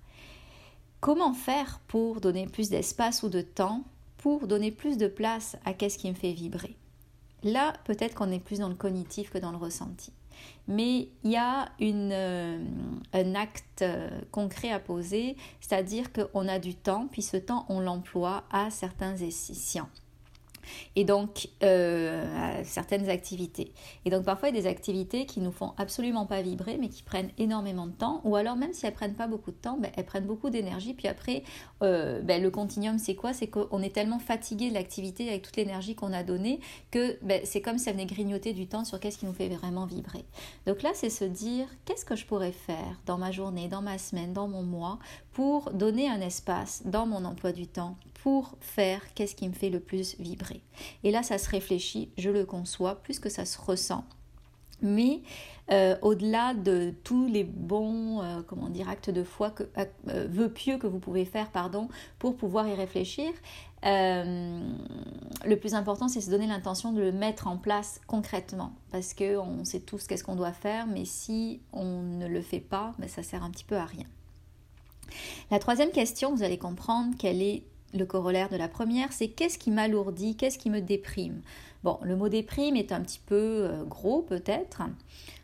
Comment 1.00 1.34
faire 1.34 1.80
pour 1.88 2.22
donner 2.22 2.46
plus 2.46 2.70
d'espace 2.70 3.24
ou 3.24 3.30
de 3.30 3.42
temps, 3.42 3.84
pour 4.18 4.46
donner 4.46 4.70
plus 4.70 5.00
de 5.00 5.08
place 5.08 5.58
à 5.66 5.74
qu'est-ce 5.74 5.98
qui 5.98 6.12
me 6.12 6.16
fait 6.16 6.34
vibrer? 6.34 6.78
Là, 7.42 7.74
peut-être 7.86 8.14
qu'on 8.14 8.32
est 8.32 8.38
plus 8.38 8.60
dans 8.60 8.70
le 8.70 8.76
cognitif 8.76 9.32
que 9.32 9.40
dans 9.40 9.52
le 9.52 9.58
ressenti 9.58 10.14
mais 10.68 11.10
il 11.24 11.32
y 11.32 11.38
a 11.38 11.70
euh, 11.82 12.66
un 13.14 13.36
acte 13.36 13.82
euh, 13.82 14.10
concret 14.32 14.72
à 14.72 14.80
poser, 14.80 15.36
c'est-à-dire 15.60 16.12
qu'on 16.12 16.48
a 16.48 16.60
du 16.60 16.76
temps, 16.76 17.08
puis 17.12 17.22
ce 17.22 17.38
temps, 17.38 17.66
on 17.70 17.80
l'emploie 17.80 18.44
à 18.52 18.70
certains 18.70 19.16
escients 19.18 19.90
et 20.96 21.04
donc 21.04 21.50
euh, 21.64 22.62
certaines 22.64 23.10
activités. 23.10 23.74
Et 24.06 24.10
donc 24.10 24.24
parfois 24.24 24.50
il 24.50 24.56
y 24.56 24.60
a 24.60 24.62
des 24.62 24.68
activités 24.68 25.26
qui 25.26 25.40
nous 25.40 25.52
font 25.52 25.74
absolument 25.78 26.26
pas 26.26 26.42
vibrer 26.42 26.78
mais 26.80 26.90
qui 26.90 27.04
prennent 27.04 27.32
énormément 27.38 27.88
de 27.88 27.94
temps 27.94 28.22
ou 28.24 28.36
alors 28.36 28.56
même 28.56 28.74
si 28.74 28.86
elles 28.86 28.94
prennent 28.94 29.16
pas 29.16 29.28
beaucoup 29.28 29.52
de 29.52 29.58
temps, 29.58 29.78
ben, 29.78 29.92
elles 29.96 30.06
prennent 30.06 30.26
beaucoup 30.26 30.50
d'énergie 30.50 30.94
puis 30.94 31.08
après 31.08 31.44
euh, 31.84 32.22
ben, 32.22 32.42
le 32.42 32.52
continuum 32.52 32.98
c'est 32.98 33.16
quoi? 33.16 33.34
C'est 33.34 33.48
qu'on 33.48 33.82
est 33.82 33.94
tellement 33.94 34.20
fatigué 34.20 34.70
de 34.70 34.74
l'activité 34.74 35.30
avec 35.30 35.44
toute 35.44 35.58
l'énergie 35.58 35.96
qu'on 35.96 36.14
a 36.14 36.24
donnée 36.24 36.60
que 36.92 37.18
ben, 37.22 37.42
c'est 37.44 37.62
comme 37.62 37.78
si 37.78 37.86
ça 37.86 37.92
venait 37.92 38.06
grignoter 38.06 38.54
du 38.54 38.68
temps 38.68 38.86
sur 38.86 39.00
qu'est-ce 39.00 39.18
qui 39.18 39.26
nous 39.26 39.34
fait 39.34 39.50
vraiment 39.50 39.86
vibrer. 39.86 40.26
Donc 40.66 40.82
là 40.82 40.92
c'est 40.94 41.10
se 41.10 41.26
dire 41.26 41.68
qu'est-ce 41.86 42.06
que 42.06 42.16
je 42.16 42.26
pourrais 42.26 42.52
faire 42.52 43.00
dans 43.06 43.18
ma 43.18 43.32
journée, 43.32 43.68
dans 43.68 43.82
ma 43.82 43.98
semaine, 43.98 44.34
dans 44.34 44.48
mon 44.48 44.64
mois 44.64 45.00
pour 45.34 45.72
donner 45.72 46.10
un 46.10 46.22
espace 46.22 46.84
dans 46.86 47.06
mon 47.06 47.24
emploi 47.26 47.52
du 47.52 47.68
temps 47.68 47.96
pour 48.22 48.56
faire 48.60 49.02
qu'est-ce 49.16 49.36
qui 49.36 49.48
me 49.48 49.54
fait 49.54 49.70
le 49.70 49.80
plus 49.80 50.16
vibrer. 50.20 50.62
Et 51.04 51.12
là, 51.12 51.24
ça 51.24 51.38
se 51.38 51.50
réfléchit, 51.50 52.10
je 52.18 52.30
le 52.30 52.46
conçois, 52.46 52.96
plus 52.96 53.20
que 53.20 53.30
ça 53.30 53.46
se 53.46 53.60
ressent. 53.60 54.04
Mais 54.82 55.22
euh, 55.72 55.96
au-delà 56.02 56.54
de 56.54 56.94
tous 57.04 57.28
les 57.28 57.44
bons, 57.44 58.22
euh, 58.22 58.42
comment 58.46 58.70
dire, 58.70 58.90
actes 58.90 59.10
de 59.10 59.24
foi, 59.24 59.52
que, 59.52 59.64
euh, 59.78 60.28
vœux 60.30 60.52
pieux 60.52 60.78
que 60.78 60.88
vous 60.88 61.00
pouvez 61.00 61.26
faire, 61.26 61.50
pardon, 61.50 61.88
pour 62.20 62.36
pouvoir 62.36 62.68
y 62.68 62.74
réfléchir, 62.74 63.32
le 63.84 65.56
plus 65.56 65.74
important, 65.74 66.08
c'est 66.08 66.22
se 66.22 66.30
donner 66.30 66.46
l'intention 66.46 66.92
de 66.92 67.02
le 67.02 67.12
mettre 67.12 67.48
en 67.48 67.58
place 67.58 68.00
concrètement, 68.06 68.74
parce 68.92 69.16
que 69.16 69.38
on 69.38 69.66
sait 69.66 69.80
tous 69.80 70.06
qu'est-ce 70.06 70.24
qu'on 70.24 70.36
doit 70.36 70.54
faire, 70.54 70.86
mais 70.86 71.06
si 71.06 71.62
on 71.74 72.04
ne 72.04 72.28
le 72.28 72.42
fait 72.42 72.60
pas, 72.60 72.94
ben, 73.00 73.10
ça 73.10 73.24
sert 73.24 73.44
un 73.44 73.50
petit 73.50 73.64
peu 73.64 73.78
à 73.78 73.86
rien. 73.86 74.06
La 75.50 75.58
troisième 75.58 75.90
question, 75.90 76.36
vous 76.36 76.44
allez 76.44 76.60
comprendre 76.60 77.18
qu'elle 77.18 77.42
est 77.42 77.64
le 77.94 78.06
corollaire 78.06 78.50
de 78.50 78.56
la 78.56 78.68
première, 78.68 79.14
c'est 79.14 79.28
qu'est-ce 79.28 79.58
qui 79.58 79.72
m'alourdit, 79.72 80.36
qu'est-ce 80.36 80.58
qui 80.58 80.70
me 80.70 80.82
déprime? 80.82 81.42
Bon, 81.84 81.98
le 82.04 82.16
mot 82.16 82.30
déprime 82.30 82.76
est 82.76 82.92
un 82.92 83.02
petit 83.02 83.22
peu 83.26 83.36
euh, 83.36 83.84
gros 83.84 84.22
peut-être, 84.22 84.84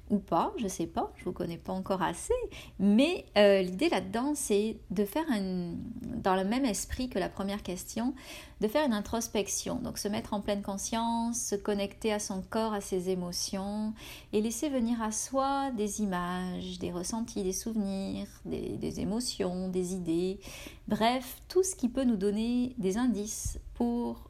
ou 0.09 0.19
pas, 0.19 0.53
je 0.57 0.67
sais 0.67 0.85
pas, 0.85 1.11
je 1.17 1.25
vous 1.25 1.33
connais 1.33 1.57
pas 1.57 1.73
encore 1.73 2.01
assez, 2.01 2.33
mais 2.79 3.25
euh, 3.37 3.61
l'idée 3.61 3.89
là-dedans, 3.89 4.33
c'est 4.35 4.77
de 4.89 5.03
faire 5.03 5.25
un, 5.29 5.73
dans 6.01 6.35
le 6.35 6.45
même 6.45 6.63
esprit 6.63 7.09
que 7.09 7.19
la 7.19 7.27
première 7.27 7.61
question, 7.61 8.13
de 8.61 8.67
faire 8.67 8.85
une 8.85 8.93
introspection, 8.93 9.75
donc 9.75 9.97
se 9.97 10.07
mettre 10.07 10.33
en 10.33 10.39
pleine 10.39 10.61
conscience, 10.61 11.41
se 11.41 11.55
connecter 11.55 12.13
à 12.13 12.19
son 12.19 12.41
corps, 12.41 12.73
à 12.73 12.81
ses 12.81 13.09
émotions, 13.09 13.93
et 14.31 14.39
laisser 14.39 14.69
venir 14.69 15.01
à 15.01 15.11
soi 15.11 15.71
des 15.71 16.01
images, 16.01 16.79
des 16.79 16.91
ressentis, 16.91 17.43
des 17.43 17.51
souvenirs, 17.51 18.27
des 18.45 18.99
émotions, 18.99 19.67
des 19.67 19.93
idées, 19.93 20.39
bref, 20.87 21.41
tout 21.49 21.63
ce 21.63 21.75
qui 21.75 21.89
peut 21.89 22.05
nous 22.05 22.15
donner 22.15 22.75
des 22.77 22.97
indices 22.97 23.59
pour 23.73 24.29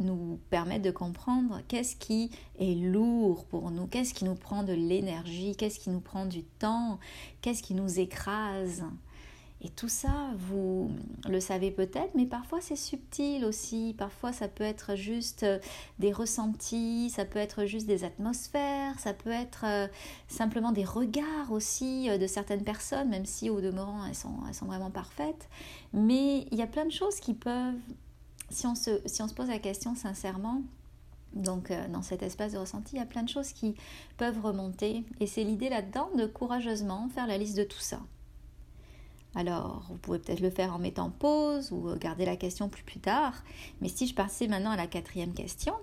nous 0.00 0.38
permettre 0.50 0.82
de 0.82 0.90
comprendre 0.90 1.60
qu'est-ce 1.68 1.96
qui 1.96 2.30
est 2.58 2.74
lourd 2.74 3.44
pour 3.46 3.70
nous, 3.70 3.86
qu'est-ce 3.86 4.14
qui 4.14 4.24
nous 4.24 4.34
prend 4.34 4.62
de 4.62 4.72
l'énergie, 4.72 5.54
qu'est-ce 5.56 5.78
qui 5.78 5.90
nous 5.90 6.00
prend 6.00 6.26
du 6.26 6.42
temps, 6.42 6.98
qu'est-ce 7.42 7.62
qui 7.62 7.74
nous 7.74 8.00
écrase. 8.00 8.84
Et 9.64 9.70
tout 9.70 9.88
ça, 9.88 10.12
vous 10.36 10.90
le 11.26 11.40
savez 11.40 11.70
peut-être, 11.70 12.10
mais 12.14 12.26
parfois 12.26 12.60
c'est 12.60 12.76
subtil 12.76 13.46
aussi. 13.46 13.94
Parfois 13.96 14.30
ça 14.30 14.46
peut 14.46 14.62
être 14.62 14.94
juste 14.94 15.46
des 15.98 16.12
ressentis, 16.12 17.08
ça 17.08 17.24
peut 17.24 17.38
être 17.38 17.64
juste 17.64 17.86
des 17.86 18.04
atmosphères, 18.04 18.98
ça 18.98 19.14
peut 19.14 19.30
être 19.30 19.64
euh, 19.64 19.86
simplement 20.28 20.70
des 20.70 20.84
regards 20.84 21.50
aussi 21.50 22.10
euh, 22.10 22.18
de 22.18 22.26
certaines 22.26 22.62
personnes, 22.62 23.08
même 23.08 23.24
si 23.24 23.48
au 23.48 23.62
demeurant 23.62 24.04
elles 24.04 24.14
sont, 24.14 24.34
elles 24.46 24.54
sont 24.54 24.66
vraiment 24.66 24.90
parfaites. 24.90 25.48
Mais 25.94 26.46
il 26.50 26.58
y 26.58 26.62
a 26.62 26.66
plein 26.66 26.84
de 26.84 26.92
choses 26.92 27.18
qui 27.18 27.32
peuvent 27.32 27.74
si 28.54 28.66
on, 28.66 28.74
se, 28.74 29.34
pose 29.34 29.48
la 29.48 29.58
question 29.58 29.94
sincèrement, 29.94 30.62
donc 31.34 31.70
euh, 31.70 31.88
dans 31.88 32.02
cet 32.02 32.22
espace 32.22 32.52
de 32.52 32.58
ressenti, 32.58 32.96
il 32.96 32.98
y 32.98 33.02
a 33.02 33.06
plein 33.06 33.22
de 33.22 33.28
choses 33.28 33.52
qui 33.52 33.74
peuvent 34.16 34.40
remonter. 34.40 35.04
Et 35.20 35.26
c'est 35.26 35.44
l'idée 35.44 35.68
là-dedans 35.68 36.08
de 36.16 36.26
courageusement 36.26 37.08
faire 37.08 37.26
la 37.26 37.38
liste 37.38 37.56
de 37.56 37.64
tout 37.64 37.80
ça. 37.80 38.00
Alors, 39.34 39.84
vous 39.88 39.98
pouvez 39.98 40.20
peut-être 40.20 40.40
le 40.40 40.50
faire 40.50 40.72
en 40.72 40.78
mettant 40.78 41.10
pause 41.10 41.72
ou 41.72 41.92
garder 41.96 42.24
la 42.24 42.36
question 42.36 42.68
plus 42.68 42.84
plus 42.84 43.00
tard. 43.00 43.42
Mais 43.80 43.88
si 43.88 44.06
je 44.06 44.14
passais 44.14 44.46
maintenant 44.46 44.70
à 44.70 44.76
la 44.76 44.86
quatrième 44.86 45.34
question, 45.34 45.74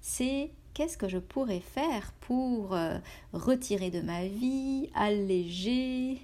c'est 0.00 0.50
qu'est-ce 0.74 0.98
que 0.98 1.08
je 1.08 1.18
pourrais 1.18 1.60
faire 1.60 2.12
pour 2.20 2.74
euh, 2.74 2.98
retirer 3.32 3.90
de 3.90 4.00
ma 4.00 4.26
vie, 4.26 4.90
alléger, 4.94 6.20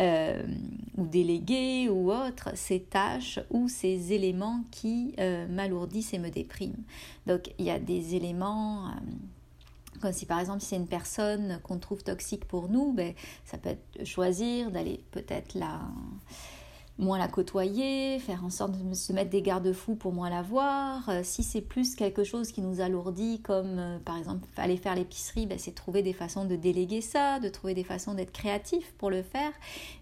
euh, 0.00 0.42
ou 0.96 1.06
déléguer 1.06 1.88
ou 1.88 2.12
autre 2.12 2.50
ces 2.54 2.80
tâches 2.80 3.38
ou 3.50 3.68
ces 3.68 4.12
éléments 4.12 4.64
qui 4.72 5.14
euh, 5.20 5.46
m'alourdissent 5.46 6.14
et 6.14 6.18
me 6.18 6.30
dépriment. 6.30 6.82
Donc 7.26 7.52
il 7.58 7.66
y 7.66 7.70
a 7.70 7.78
des 7.78 8.16
éléments, 8.16 8.88
euh, 8.88 8.90
Comme 10.00 10.12
si 10.12 10.26
par 10.26 10.40
exemple 10.40 10.62
c'est 10.62 10.76
une 10.76 10.88
personne 10.88 11.60
qu'on 11.62 11.78
trouve 11.78 12.02
toxique 12.02 12.44
pour 12.44 12.68
nous, 12.68 12.92
ben, 12.92 13.14
ça 13.44 13.56
peut 13.56 13.76
choisir 14.04 14.72
d'aller 14.72 15.00
peut-être 15.12 15.54
la 15.54 15.80
moins 16.98 17.18
la 17.18 17.26
côtoyer, 17.26 18.18
faire 18.20 18.44
en 18.44 18.50
sorte 18.50 18.72
de 18.72 18.94
se 18.94 19.12
mettre 19.12 19.30
des 19.30 19.42
garde-fous 19.42 19.96
pour 19.96 20.12
moins 20.12 20.30
la 20.30 20.42
voir. 20.42 21.08
Euh, 21.08 21.20
si 21.24 21.42
c'est 21.42 21.60
plus 21.60 21.96
quelque 21.96 22.22
chose 22.22 22.52
qui 22.52 22.60
nous 22.60 22.80
alourdit, 22.80 23.40
comme 23.42 23.78
euh, 23.78 23.98
par 23.98 24.16
exemple 24.16 24.46
aller 24.56 24.76
faire 24.76 24.94
l'épicerie, 24.94 25.46
ben, 25.46 25.58
c'est 25.58 25.74
trouver 25.74 26.02
des 26.02 26.12
façons 26.12 26.44
de 26.44 26.54
déléguer 26.54 27.00
ça, 27.00 27.40
de 27.40 27.48
trouver 27.48 27.74
des 27.74 27.82
façons 27.82 28.14
d'être 28.14 28.32
créatif 28.32 28.92
pour 28.98 29.10
le 29.10 29.22
faire. 29.22 29.50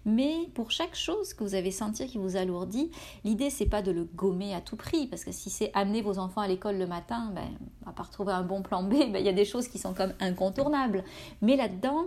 Mais 0.05 0.35
pour 0.53 0.69
chaque 0.69 0.95
chose 0.95 1.33
que 1.33 1.43
vous 1.43 1.55
avez 1.55 1.71
senti 1.71 2.05
qui 2.05 2.19
vous 2.19 2.35
alourdit, 2.35 2.91
l'idée 3.23 3.49
c'est 3.49 3.65
pas 3.65 3.81
de 3.81 3.91
le 3.91 4.03
gommer 4.03 4.53
à 4.53 4.61
tout 4.61 4.75
prix, 4.75 5.07
parce 5.07 5.23
que 5.23 5.31
si 5.31 5.49
c'est 5.49 5.71
amener 5.73 6.01
vos 6.01 6.19
enfants 6.19 6.41
à 6.41 6.47
l'école 6.47 6.77
le 6.77 6.87
matin, 6.87 7.31
ben, 7.33 7.47
à 7.87 7.91
part 7.91 8.11
trouver 8.11 8.33
un 8.33 8.43
bon 8.43 8.61
plan 8.61 8.83
B, 8.83 8.91
ben, 8.91 9.17
il 9.17 9.25
y 9.25 9.29
a 9.29 9.33
des 9.33 9.45
choses 9.45 9.67
qui 9.67 9.79
sont 9.79 9.95
comme 9.95 10.13
incontournables. 10.19 11.03
Mais 11.41 11.55
là-dedans, 11.55 12.05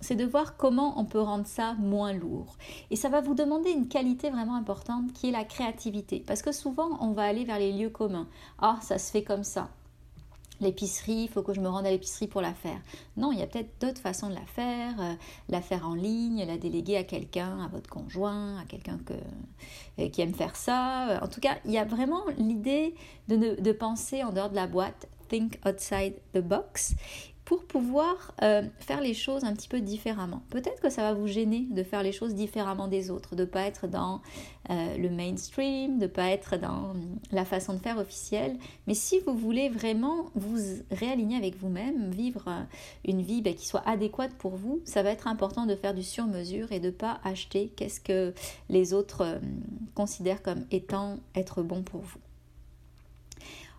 c'est 0.00 0.16
de 0.16 0.24
voir 0.24 0.56
comment 0.56 0.98
on 0.98 1.04
peut 1.04 1.20
rendre 1.20 1.46
ça 1.46 1.74
moins 1.78 2.12
lourd. 2.12 2.56
Et 2.90 2.96
ça 2.96 3.08
va 3.08 3.20
vous 3.20 3.34
demander 3.34 3.70
une 3.70 3.88
qualité 3.88 4.30
vraiment 4.30 4.54
importante 4.54 5.12
qui 5.12 5.28
est 5.28 5.32
la 5.32 5.44
créativité. 5.44 6.24
Parce 6.26 6.42
que 6.42 6.52
souvent, 6.52 6.98
on 7.00 7.12
va 7.12 7.24
aller 7.24 7.44
vers 7.44 7.58
les 7.58 7.72
lieux 7.72 7.90
communs. 7.90 8.28
Ah, 8.58 8.78
ça 8.82 8.98
se 8.98 9.10
fait 9.10 9.22
comme 9.22 9.44
ça. 9.44 9.68
L'épicerie, 10.60 11.22
il 11.22 11.28
faut 11.28 11.42
que 11.42 11.54
je 11.54 11.60
me 11.60 11.68
rende 11.68 11.86
à 11.86 11.90
l'épicerie 11.90 12.26
pour 12.26 12.42
la 12.42 12.52
faire. 12.52 12.78
Non, 13.16 13.32
il 13.32 13.38
y 13.38 13.42
a 13.42 13.46
peut-être 13.46 13.80
d'autres 13.80 14.00
façons 14.00 14.28
de 14.28 14.34
la 14.34 14.44
faire. 14.44 15.00
Euh, 15.00 15.14
la 15.48 15.62
faire 15.62 15.88
en 15.88 15.94
ligne, 15.94 16.44
la 16.46 16.58
déléguer 16.58 16.98
à 16.98 17.04
quelqu'un, 17.04 17.64
à 17.64 17.68
votre 17.68 17.88
conjoint, 17.88 18.58
à 18.58 18.64
quelqu'un 18.66 18.98
euh, 19.10 20.08
qui 20.10 20.20
aime 20.20 20.34
faire 20.34 20.56
ça. 20.56 21.18
En 21.22 21.28
tout 21.28 21.40
cas, 21.40 21.56
il 21.64 21.70
y 21.70 21.78
a 21.78 21.84
vraiment 21.84 22.22
l'idée 22.36 22.94
de, 23.28 23.58
de 23.58 23.72
penser 23.72 24.22
en 24.22 24.32
dehors 24.32 24.50
de 24.50 24.54
la 24.54 24.66
boîte, 24.66 25.08
think 25.28 25.58
outside 25.66 26.14
the 26.34 26.40
box 26.40 26.94
pour 27.50 27.64
pouvoir 27.64 28.32
euh, 28.44 28.62
faire 28.78 29.00
les 29.00 29.12
choses 29.12 29.42
un 29.42 29.52
petit 29.54 29.66
peu 29.66 29.80
différemment. 29.80 30.40
Peut-être 30.50 30.80
que 30.80 30.88
ça 30.88 31.02
va 31.02 31.14
vous 31.14 31.26
gêner 31.26 31.66
de 31.68 31.82
faire 31.82 32.04
les 32.04 32.12
choses 32.12 32.32
différemment 32.32 32.86
des 32.86 33.10
autres, 33.10 33.34
de 33.34 33.42
ne 33.42 33.48
pas 33.48 33.62
être 33.62 33.88
dans 33.88 34.22
euh, 34.70 34.96
le 34.96 35.10
mainstream, 35.10 35.98
de 35.98 36.04
ne 36.04 36.06
pas 36.06 36.30
être 36.30 36.56
dans 36.58 36.92
la 37.32 37.44
façon 37.44 37.74
de 37.74 37.80
faire 37.80 37.98
officielle. 37.98 38.56
Mais 38.86 38.94
si 38.94 39.18
vous 39.18 39.34
voulez 39.34 39.68
vraiment 39.68 40.26
vous 40.36 40.60
réaligner 40.92 41.36
avec 41.36 41.56
vous-même, 41.56 42.12
vivre 42.12 42.44
euh, 42.46 42.62
une 43.04 43.20
vie 43.20 43.42
ben, 43.42 43.52
qui 43.52 43.66
soit 43.66 43.82
adéquate 43.84 44.34
pour 44.34 44.54
vous, 44.54 44.80
ça 44.84 45.02
va 45.02 45.10
être 45.10 45.26
important 45.26 45.66
de 45.66 45.74
faire 45.74 45.92
du 45.92 46.04
sur-mesure 46.04 46.70
et 46.70 46.78
de 46.78 46.86
ne 46.86 46.92
pas 46.92 47.18
acheter 47.24 47.72
qu'est-ce 47.74 48.00
que 48.00 48.32
les 48.68 48.94
autres 48.94 49.40
considèrent 49.96 50.44
comme 50.44 50.66
étant 50.70 51.18
être 51.34 51.64
bon 51.64 51.82
pour 51.82 52.02
vous. 52.02 52.20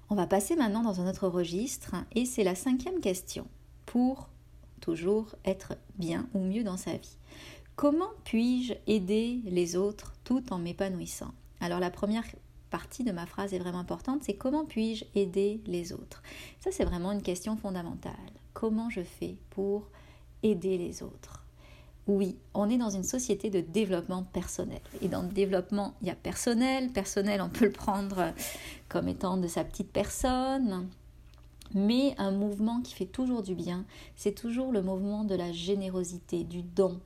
On 0.09 0.15
va 0.15 0.27
passer 0.27 0.57
maintenant 0.57 0.81
dans 0.81 0.99
un 0.99 1.09
autre 1.09 1.29
registre 1.29 1.95
et 2.13 2.25
c'est 2.25 2.43
la 2.43 2.55
cinquième 2.55 2.99
question 2.99 3.47
pour 3.91 4.29
toujours 4.79 5.36
être 5.43 5.74
bien 5.98 6.29
ou 6.33 6.39
mieux 6.39 6.63
dans 6.63 6.77
sa 6.77 6.93
vie. 6.93 7.17
Comment 7.75 8.12
puis-je 8.24 8.74
aider 8.88 9.41
les 9.43 9.75
autres 9.75 10.13
tout 10.24 10.53
en 10.53 10.60
m'épanouissant? 10.60 11.33
Alors 11.60 11.81
la 11.81 11.91
première 11.91 12.24
partie 12.69 13.03
de 13.03 13.12
ma 13.12 13.25
phrase 13.25 13.53
est 13.53 13.60
vraiment 13.60 13.79
importante, 13.79 14.24
c'est 14.24 14.36
comment 14.36 14.63
puis-je 14.63 15.03
aider 15.13 15.60
les 15.65 15.91
autres? 15.91 16.24
Ça 16.62 16.71
c'est 16.71 16.86
vraiment 16.86 17.12
une 17.12 17.21
question 17.21 17.57
fondamentale. 17.57 18.13
Comment 18.53 18.89
je 18.89 19.01
fais 19.01 19.36
pour 19.50 19.89
aider 20.41 20.77
les 20.77 21.03
autres? 21.03 21.43
Oui, 22.07 22.38
on 22.53 22.69
est 22.69 22.77
dans 22.77 22.91
une 22.91 23.03
société 23.03 23.50
de 23.50 23.60
développement 23.60 24.24
personnel. 24.24 24.81
Et 25.01 25.10
dans 25.10 25.21
le 25.21 25.27
développement, 25.27 25.95
il 26.01 26.07
y 26.07 26.12
a 26.12 26.15
personnel. 26.15 26.91
Personnel, 26.91 27.41
on 27.41 27.50
peut 27.50 27.65
le 27.65 27.71
prendre 27.74 28.33
comme 28.88 29.10
étant 29.10 29.36
de 29.36 29.48
sa 29.48 29.65
petite 29.65 29.91
personne, 29.91 30.89
mais 31.73 32.15
un 32.17 32.31
mouvement 32.31 32.81
qui 32.81 32.93
fait 32.93 33.05
toujours 33.05 33.41
du 33.41 33.55
bien, 33.55 33.85
c'est 34.15 34.35
toujours 34.35 34.71
le 34.71 34.81
mouvement 34.81 35.23
de 35.23 35.35
la 35.35 35.51
générosité, 35.51 36.43
du 36.43 36.61
don. 36.61 36.99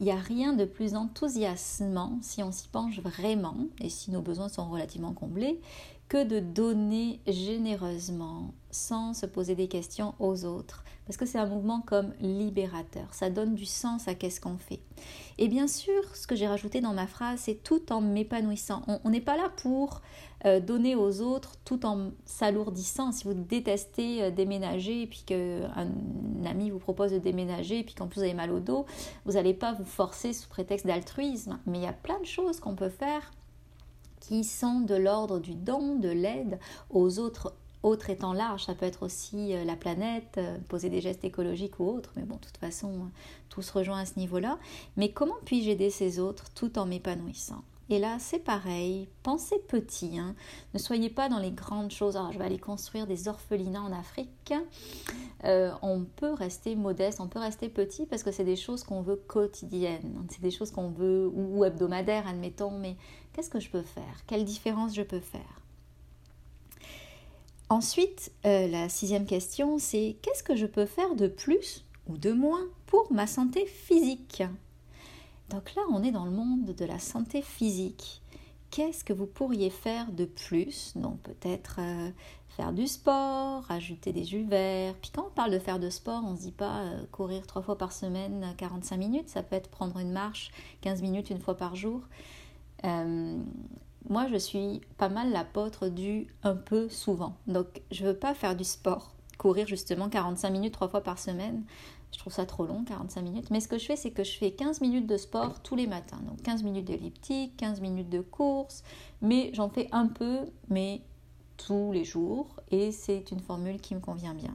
Il 0.00 0.06
n'y 0.06 0.12
a 0.12 0.16
rien 0.16 0.52
de 0.52 0.64
plus 0.64 0.94
enthousiasmant 0.94 2.18
si 2.22 2.42
on 2.42 2.50
s'y 2.50 2.68
penche 2.68 2.98
vraiment, 3.00 3.56
et 3.80 3.88
si 3.88 4.10
nos 4.10 4.22
besoins 4.22 4.48
sont 4.48 4.68
relativement 4.68 5.12
comblés, 5.12 5.60
que 6.08 6.24
de 6.24 6.40
donner 6.40 7.20
généreusement 7.26 8.52
sans 8.70 9.14
se 9.14 9.26
poser 9.26 9.54
des 9.54 9.68
questions 9.68 10.14
aux 10.18 10.44
autres. 10.44 10.84
Parce 11.06 11.16
que 11.16 11.26
c'est 11.26 11.38
un 11.38 11.46
mouvement 11.46 11.80
comme 11.80 12.12
libérateur. 12.20 13.12
Ça 13.12 13.28
donne 13.28 13.54
du 13.54 13.66
sens 13.66 14.06
à 14.06 14.14
qu'est-ce 14.14 14.40
qu'on 14.40 14.56
fait. 14.56 14.80
Et 15.38 15.48
bien 15.48 15.66
sûr, 15.66 16.14
ce 16.14 16.26
que 16.26 16.36
j'ai 16.36 16.46
rajouté 16.46 16.80
dans 16.80 16.92
ma 16.92 17.06
phrase, 17.06 17.40
c'est 17.40 17.62
tout 17.62 17.92
en 17.92 18.00
m'épanouissant. 18.00 18.82
On 19.04 19.10
n'est 19.10 19.20
pas 19.20 19.36
là 19.36 19.50
pour 19.62 20.00
euh, 20.44 20.60
donner 20.60 20.94
aux 20.94 21.20
autres 21.20 21.56
tout 21.64 21.84
en 21.84 22.12
s'alourdissant. 22.24 23.10
Si 23.10 23.24
vous 23.24 23.34
détestez 23.34 24.22
euh, 24.22 24.30
déménager 24.30 25.02
et 25.02 25.06
puis 25.06 25.22
qu'un 25.26 25.90
ami 26.46 26.70
vous 26.70 26.78
propose 26.78 27.10
de 27.10 27.18
déménager 27.18 27.80
et 27.80 27.84
puis 27.84 27.94
qu'en 27.94 28.06
plus 28.06 28.20
vous 28.20 28.24
avez 28.24 28.34
mal 28.34 28.52
au 28.52 28.60
dos, 28.60 28.86
vous 29.24 29.32
n'allez 29.32 29.54
pas 29.54 29.72
vous 29.72 29.84
forcer 29.84 30.32
sous 30.32 30.48
prétexte 30.48 30.86
d'altruisme. 30.86 31.58
Mais 31.66 31.78
il 31.78 31.84
y 31.84 31.88
a 31.88 31.92
plein 31.92 32.20
de 32.20 32.26
choses 32.26 32.60
qu'on 32.60 32.76
peut 32.76 32.88
faire 32.88 33.32
qui 34.20 34.44
sont 34.44 34.80
de 34.80 34.94
l'ordre 34.94 35.40
du 35.40 35.54
don, 35.54 35.96
de 35.96 36.08
l'aide 36.08 36.60
aux 36.90 37.18
autres 37.18 37.54
autres 37.82 38.10
étant 38.10 38.32
large, 38.32 38.64
ça 38.64 38.74
peut 38.74 38.86
être 38.86 39.04
aussi 39.04 39.54
euh, 39.54 39.64
la 39.64 39.76
planète, 39.76 40.36
euh, 40.38 40.58
poser 40.68 40.88
des 40.88 41.00
gestes 41.00 41.24
écologiques 41.24 41.80
ou 41.80 41.88
autres, 41.88 42.12
mais 42.16 42.22
bon, 42.22 42.36
de 42.36 42.40
toute 42.40 42.58
façon, 42.58 43.10
tout 43.48 43.62
se 43.62 43.72
rejoint 43.72 44.00
à 44.00 44.06
ce 44.06 44.18
niveau-là. 44.18 44.58
Mais 44.96 45.10
comment 45.10 45.36
puis-je 45.44 45.70
aider 45.70 45.90
ces 45.90 46.18
autres 46.18 46.50
tout 46.54 46.78
en 46.78 46.86
m'épanouissant? 46.86 47.62
Et 47.90 47.98
là, 47.98 48.16
c'est 48.20 48.38
pareil, 48.38 49.08
pensez 49.22 49.58
petit, 49.68 50.18
hein. 50.18 50.34
ne 50.72 50.78
soyez 50.78 51.10
pas 51.10 51.28
dans 51.28 51.40
les 51.40 51.50
grandes 51.50 51.90
choses. 51.90 52.16
Alors, 52.16 52.32
je 52.32 52.38
vais 52.38 52.44
aller 52.44 52.58
construire 52.58 53.06
des 53.06 53.28
orphelinats 53.28 53.82
en 53.82 53.92
Afrique. 53.92 54.54
Euh, 55.44 55.72
on 55.82 56.04
peut 56.04 56.32
rester 56.32 56.74
modeste, 56.74 57.20
on 57.20 57.26
peut 57.26 57.40
rester 57.40 57.68
petit 57.68 58.06
parce 58.06 58.22
que 58.22 58.30
c'est 58.30 58.44
des 58.44 58.56
choses 58.56 58.82
qu'on 58.82 59.02
veut 59.02 59.16
quotidiennes, 59.16 60.24
c'est 60.30 60.40
des 60.40 60.52
choses 60.52 60.70
qu'on 60.70 60.88
veut 60.88 61.30
ou 61.34 61.64
hebdomadaires, 61.64 62.26
admettons, 62.26 62.70
mais 62.70 62.96
Qu'est-ce 63.32 63.48
que 63.48 63.60
je 63.60 63.70
peux 63.70 63.82
faire? 63.82 64.24
Quelle 64.26 64.44
différence 64.44 64.94
je 64.94 65.02
peux 65.02 65.20
faire? 65.20 65.61
Ensuite, 67.72 68.32
euh, 68.44 68.68
la 68.68 68.90
sixième 68.90 69.24
question, 69.24 69.78
c'est 69.78 70.18
qu'est-ce 70.20 70.42
que 70.42 70.56
je 70.56 70.66
peux 70.66 70.84
faire 70.84 71.14
de 71.14 71.26
plus 71.26 71.86
ou 72.06 72.18
de 72.18 72.30
moins 72.30 72.60
pour 72.84 73.10
ma 73.10 73.26
santé 73.26 73.64
physique? 73.64 74.42
Donc 75.48 75.74
là, 75.74 75.80
on 75.90 76.02
est 76.02 76.10
dans 76.10 76.26
le 76.26 76.32
monde 76.32 76.66
de 76.66 76.84
la 76.84 76.98
santé 76.98 77.40
physique. 77.40 78.20
Qu'est-ce 78.70 79.04
que 79.04 79.14
vous 79.14 79.24
pourriez 79.24 79.70
faire 79.70 80.12
de 80.12 80.26
plus? 80.26 80.92
Donc 80.98 81.18
peut-être 81.22 81.76
euh, 81.78 82.10
faire 82.58 82.74
du 82.74 82.86
sport, 82.86 83.64
ajouter 83.70 84.12
des 84.12 84.24
jus 84.24 84.44
verts. 84.44 84.94
Puis 85.00 85.10
quand 85.10 85.28
on 85.28 85.34
parle 85.34 85.52
de 85.52 85.58
faire 85.58 85.78
de 85.78 85.88
sport, 85.88 86.22
on 86.26 86.32
ne 86.32 86.36
se 86.36 86.42
dit 86.42 86.52
pas 86.52 86.80
euh, 86.80 87.06
courir 87.10 87.46
trois 87.46 87.62
fois 87.62 87.78
par 87.78 87.92
semaine 87.92 88.54
45 88.58 88.98
minutes. 88.98 89.30
Ça 89.30 89.42
peut 89.42 89.56
être 89.56 89.70
prendre 89.70 89.98
une 89.98 90.12
marche 90.12 90.50
15 90.82 91.00
minutes 91.00 91.30
une 91.30 91.40
fois 91.40 91.56
par 91.56 91.74
jour. 91.74 92.02
Moi, 94.08 94.26
je 94.28 94.36
suis 94.36 94.80
pas 94.98 95.08
mal 95.08 95.30
l'apôtre 95.30 95.88
du 95.88 96.26
un 96.42 96.56
peu 96.56 96.88
souvent. 96.88 97.36
Donc, 97.46 97.82
je 97.90 98.04
veux 98.04 98.16
pas 98.16 98.34
faire 98.34 98.56
du 98.56 98.64
sport, 98.64 99.14
courir 99.38 99.66
justement 99.66 100.08
45 100.08 100.50
minutes 100.50 100.74
trois 100.74 100.88
fois 100.88 101.02
par 101.02 101.18
semaine. 101.18 101.64
Je 102.12 102.18
trouve 102.18 102.32
ça 102.32 102.44
trop 102.44 102.66
long, 102.66 102.84
45 102.84 103.22
minutes. 103.22 103.50
Mais 103.50 103.60
ce 103.60 103.68
que 103.68 103.78
je 103.78 103.86
fais, 103.86 103.96
c'est 103.96 104.10
que 104.10 104.22
je 104.22 104.36
fais 104.36 104.50
15 104.50 104.80
minutes 104.82 105.06
de 105.06 105.16
sport 105.16 105.60
tous 105.62 105.76
les 105.76 105.86
matins. 105.86 106.20
Donc 106.26 106.42
15 106.42 106.62
minutes 106.62 106.84
d'elliptique, 106.84 107.56
15 107.56 107.80
minutes 107.80 108.10
de 108.10 108.20
course. 108.20 108.82
Mais 109.22 109.50
j'en 109.54 109.70
fais 109.70 109.88
un 109.92 110.08
peu, 110.08 110.40
mais 110.68 111.00
tous 111.56 111.90
les 111.92 112.04
jours. 112.04 112.60
Et 112.70 112.92
c'est 112.92 113.30
une 113.30 113.40
formule 113.40 113.80
qui 113.80 113.94
me 113.94 114.00
convient 114.00 114.34
bien. 114.34 114.54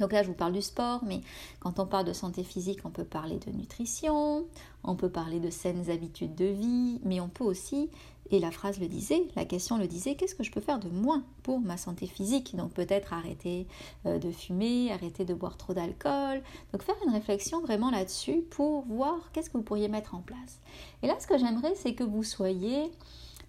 Donc 0.00 0.12
là, 0.12 0.22
je 0.22 0.28
vous 0.28 0.34
parle 0.34 0.52
du 0.52 0.62
sport, 0.62 1.04
mais 1.04 1.20
quand 1.60 1.78
on 1.78 1.86
parle 1.86 2.04
de 2.04 2.12
santé 2.12 2.42
physique, 2.42 2.80
on 2.84 2.90
peut 2.90 3.04
parler 3.04 3.38
de 3.38 3.50
nutrition, 3.50 4.44
on 4.82 4.96
peut 4.96 5.08
parler 5.08 5.40
de 5.40 5.50
saines 5.50 5.90
habitudes 5.90 6.34
de 6.34 6.46
vie, 6.46 7.00
mais 7.04 7.20
on 7.20 7.28
peut 7.28 7.44
aussi, 7.44 7.90
et 8.30 8.40
la 8.40 8.50
phrase 8.50 8.80
le 8.80 8.88
disait, 8.88 9.22
la 9.36 9.44
question 9.44 9.78
le 9.78 9.86
disait, 9.86 10.14
qu'est-ce 10.14 10.34
que 10.34 10.42
je 10.42 10.50
peux 10.50 10.60
faire 10.60 10.78
de 10.78 10.88
moins 10.88 11.22
pour 11.42 11.60
ma 11.60 11.76
santé 11.76 12.06
physique? 12.06 12.56
Donc 12.56 12.72
peut-être 12.72 13.12
arrêter 13.12 13.66
euh, 14.06 14.18
de 14.18 14.30
fumer, 14.30 14.90
arrêter 14.92 15.24
de 15.24 15.34
boire 15.34 15.56
trop 15.56 15.74
d'alcool. 15.74 16.42
Donc 16.72 16.82
faire 16.82 16.96
une 17.06 17.12
réflexion 17.12 17.60
vraiment 17.60 17.90
là-dessus 17.90 18.42
pour 18.50 18.86
voir 18.86 19.30
qu'est-ce 19.32 19.50
que 19.50 19.58
vous 19.58 19.62
pourriez 19.62 19.88
mettre 19.88 20.14
en 20.14 20.20
place. 20.20 20.58
Et 21.02 21.06
là, 21.06 21.14
ce 21.20 21.26
que 21.26 21.38
j'aimerais, 21.38 21.74
c'est 21.74 21.94
que 21.94 22.04
vous 22.04 22.22
soyez 22.22 22.90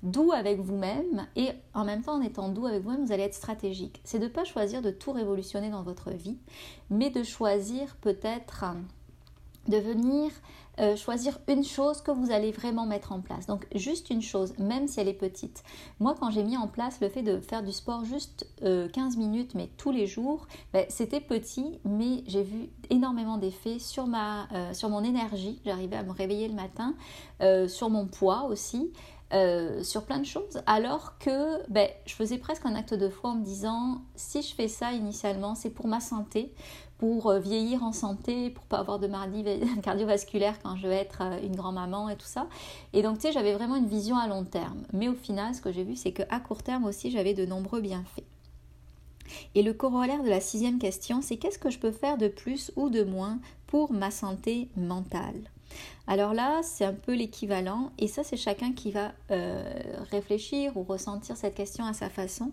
doux 0.05 0.31
avec 0.31 0.59
vous-même 0.59 1.27
et 1.35 1.49
en 1.73 1.83
même 1.83 2.01
temps 2.01 2.15
en 2.15 2.21
étant 2.21 2.49
doux 2.49 2.65
avec 2.65 2.83
vous-même, 2.83 3.05
vous 3.05 3.11
allez 3.11 3.23
être 3.23 3.33
stratégique. 3.33 4.01
C'est 4.03 4.19
de 4.19 4.25
ne 4.25 4.29
pas 4.29 4.43
choisir 4.43 4.81
de 4.81 4.91
tout 4.91 5.11
révolutionner 5.11 5.69
dans 5.69 5.83
votre 5.83 6.11
vie, 6.11 6.37
mais 6.89 7.09
de 7.09 7.23
choisir 7.23 7.95
peut-être 7.97 8.65
de 9.67 9.77
venir 9.77 10.31
euh, 10.79 10.97
choisir 10.97 11.39
une 11.47 11.63
chose 11.63 12.01
que 12.01 12.11
vous 12.11 12.31
allez 12.31 12.51
vraiment 12.51 12.85
mettre 12.85 13.13
en 13.13 13.21
place. 13.21 13.47
Donc 13.47 13.65
juste 13.73 14.09
une 14.09 14.21
chose, 14.21 14.53
même 14.59 14.87
si 14.87 14.99
elle 14.99 15.07
est 15.07 15.13
petite. 15.13 15.63
Moi, 16.01 16.15
quand 16.19 16.31
j'ai 16.31 16.43
mis 16.43 16.57
en 16.57 16.67
place 16.67 16.99
le 16.99 17.07
fait 17.07 17.21
de 17.21 17.39
faire 17.39 17.63
du 17.63 17.71
sport 17.71 18.03
juste 18.03 18.45
15 18.59 18.65
euh, 18.65 19.17
minutes, 19.17 19.55
mais 19.55 19.69
tous 19.77 19.91
les 19.91 20.05
jours, 20.05 20.47
ben, 20.73 20.85
c'était 20.89 21.21
petit, 21.21 21.79
mais 21.85 22.23
j'ai 22.27 22.43
vu 22.43 22.69
énormément 22.89 23.37
d'effets 23.37 23.79
sur, 23.79 24.05
euh, 24.05 24.73
sur 24.73 24.89
mon 24.89 25.01
énergie. 25.01 25.61
J'arrivais 25.65 25.95
à 25.95 26.03
me 26.03 26.11
réveiller 26.11 26.49
le 26.49 26.55
matin, 26.55 26.93
sur 27.67 27.89
mon 27.89 28.07
poids 28.07 28.43
aussi. 28.45 28.91
Euh, 29.33 29.83
sur 29.83 30.03
plein 30.03 30.19
de 30.19 30.25
choses, 30.25 30.61
alors 30.67 31.17
que 31.17 31.67
ben, 31.69 31.89
je 32.05 32.13
faisais 32.13 32.37
presque 32.37 32.65
un 32.65 32.75
acte 32.75 32.93
de 32.93 33.09
foi 33.09 33.31
en 33.31 33.35
me 33.35 33.43
disant 33.43 34.01
si 34.15 34.43
je 34.43 34.53
fais 34.53 34.67
ça 34.67 34.93
initialement, 34.93 35.55
c'est 35.55 35.71
pour 35.71 35.87
ma 35.87 35.99
santé, 35.99 36.53
pour 36.99 37.27
euh, 37.27 37.39
vieillir 37.39 37.83
en 37.83 37.91
santé, 37.91 38.51
pour 38.51 38.65
pas 38.65 38.77
avoir 38.77 38.99
de 38.99 39.07
maladie 39.07 39.43
cardiovasculaire 39.83 40.59
quand 40.61 40.75
je 40.75 40.87
vais 40.87 40.97
être 40.97 41.21
euh, 41.21 41.39
une 41.41 41.55
grand-maman 41.55 42.09
et 42.09 42.15
tout 42.15 42.27
ça. 42.27 42.47
Et 42.93 43.01
donc, 43.01 43.15
tu 43.15 43.23
sais, 43.23 43.31
j'avais 43.31 43.53
vraiment 43.53 43.75
une 43.75 43.87
vision 43.87 44.15
à 44.15 44.27
long 44.27 44.45
terme. 44.45 44.83
Mais 44.93 45.07
au 45.07 45.15
final, 45.15 45.55
ce 45.55 45.61
que 45.61 45.71
j'ai 45.71 45.83
vu, 45.83 45.95
c'est 45.95 46.11
qu'à 46.11 46.39
court 46.39 46.61
terme 46.61 46.85
aussi, 46.85 47.09
j'avais 47.09 47.33
de 47.33 47.45
nombreux 47.45 47.81
bienfaits. 47.81 48.23
Et 49.55 49.63
le 49.63 49.73
corollaire 49.73 50.23
de 50.23 50.29
la 50.29 50.39
sixième 50.39 50.77
question, 50.77 51.23
c'est 51.23 51.37
qu'est-ce 51.37 51.57
que 51.59 51.71
je 51.71 51.79
peux 51.79 51.91
faire 51.91 52.17
de 52.17 52.27
plus 52.27 52.71
ou 52.75 52.89
de 52.89 53.03
moins 53.03 53.39
pour 53.65 53.91
ma 53.91 54.11
santé 54.11 54.69
mentale? 54.77 55.49
Alors 56.07 56.35
là, 56.35 56.61
c'est 56.61 56.85
un 56.85 56.93
peu 56.93 57.15
l'équivalent, 57.15 57.91
et 57.97 58.07
ça, 58.07 58.23
c'est 58.23 58.37
chacun 58.37 58.73
qui 58.73 58.91
va 58.91 59.11
euh, 59.31 59.63
réfléchir 60.11 60.77
ou 60.77 60.83
ressentir 60.83 61.35
cette 61.35 61.55
question 61.55 61.83
à 61.83 61.93
sa 61.93 62.09
façon. 62.09 62.51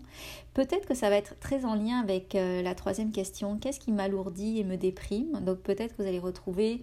Peut-être 0.55 0.87
que 0.87 0.95
ça 0.95 1.09
va 1.09 1.17
être 1.17 1.39
très 1.39 1.63
en 1.63 1.75
lien 1.75 1.99
avec 1.99 2.33
euh, 2.33 2.63
la 2.63 2.73
troisième 2.73 3.11
question, 3.11 3.57
qu'est-ce 3.59 3.79
qui 3.79 3.91
m'alourdit 3.91 4.59
et 4.59 4.63
me 4.63 4.75
déprime? 4.75 5.39
Donc 5.41 5.59
peut-être 5.59 5.95
que 5.95 6.01
vous 6.01 6.07
allez 6.07 6.19
retrouver 6.19 6.81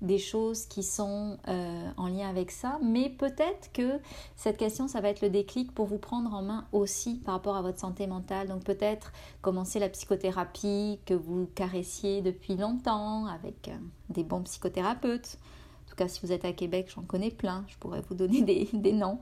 des 0.00 0.18
choses 0.18 0.66
qui 0.66 0.84
sont 0.84 1.38
euh, 1.48 1.90
en 1.96 2.06
lien 2.06 2.28
avec 2.28 2.52
ça, 2.52 2.78
mais 2.82 3.10
peut-être 3.10 3.72
que 3.72 3.98
cette 4.36 4.58
question, 4.58 4.86
ça 4.86 5.00
va 5.00 5.08
être 5.08 5.22
le 5.22 5.30
déclic 5.30 5.74
pour 5.74 5.86
vous 5.86 5.98
prendre 5.98 6.32
en 6.34 6.42
main 6.42 6.66
aussi 6.70 7.16
par 7.24 7.34
rapport 7.34 7.56
à 7.56 7.62
votre 7.62 7.80
santé 7.80 8.06
mentale. 8.06 8.46
Donc 8.46 8.62
peut-être 8.62 9.12
commencer 9.40 9.80
la 9.80 9.88
psychothérapie 9.88 11.00
que 11.04 11.14
vous 11.14 11.48
caressiez 11.56 12.22
depuis 12.22 12.56
longtemps 12.56 13.26
avec 13.26 13.70
des 14.08 14.22
bons 14.22 14.42
psychothérapeutes 14.42 15.38
tout 15.92 15.96
cas, 15.96 16.08
si 16.08 16.20
vous 16.22 16.32
êtes 16.32 16.46
à 16.46 16.52
Québec, 16.52 16.90
j'en 16.94 17.02
connais 17.02 17.30
plein, 17.30 17.66
je 17.68 17.76
pourrais 17.76 18.00
vous 18.08 18.14
donner 18.14 18.40
des, 18.72 18.92
noms. 18.92 19.18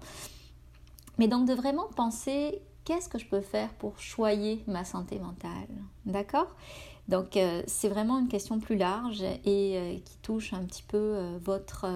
Mais 1.19 1.27
donc 1.27 1.49
de 1.49 1.53
vraiment 1.53 1.89
penser 1.97 2.62
qu'est-ce 2.85 3.09
que 3.09 3.19
je 3.19 3.27
peux 3.27 3.41
faire 3.41 3.71
pour 3.75 3.99
choyer 3.99 4.62
ma 4.69 4.85
santé 4.85 5.19
mentale. 5.19 5.69
D'accord? 6.07 6.47
Donc 7.09 7.37
euh, 7.37 7.62
c'est 7.67 7.89
vraiment 7.89 8.21
une 8.21 8.29
question 8.29 8.61
plus 8.61 8.77
large 8.77 9.23
et 9.23 9.77
euh, 9.77 9.99
qui 10.05 10.17
touche 10.23 10.53
un 10.53 10.65
petit 10.65 10.85
peu 10.85 10.97
euh, 10.97 11.39
votre, 11.43 11.89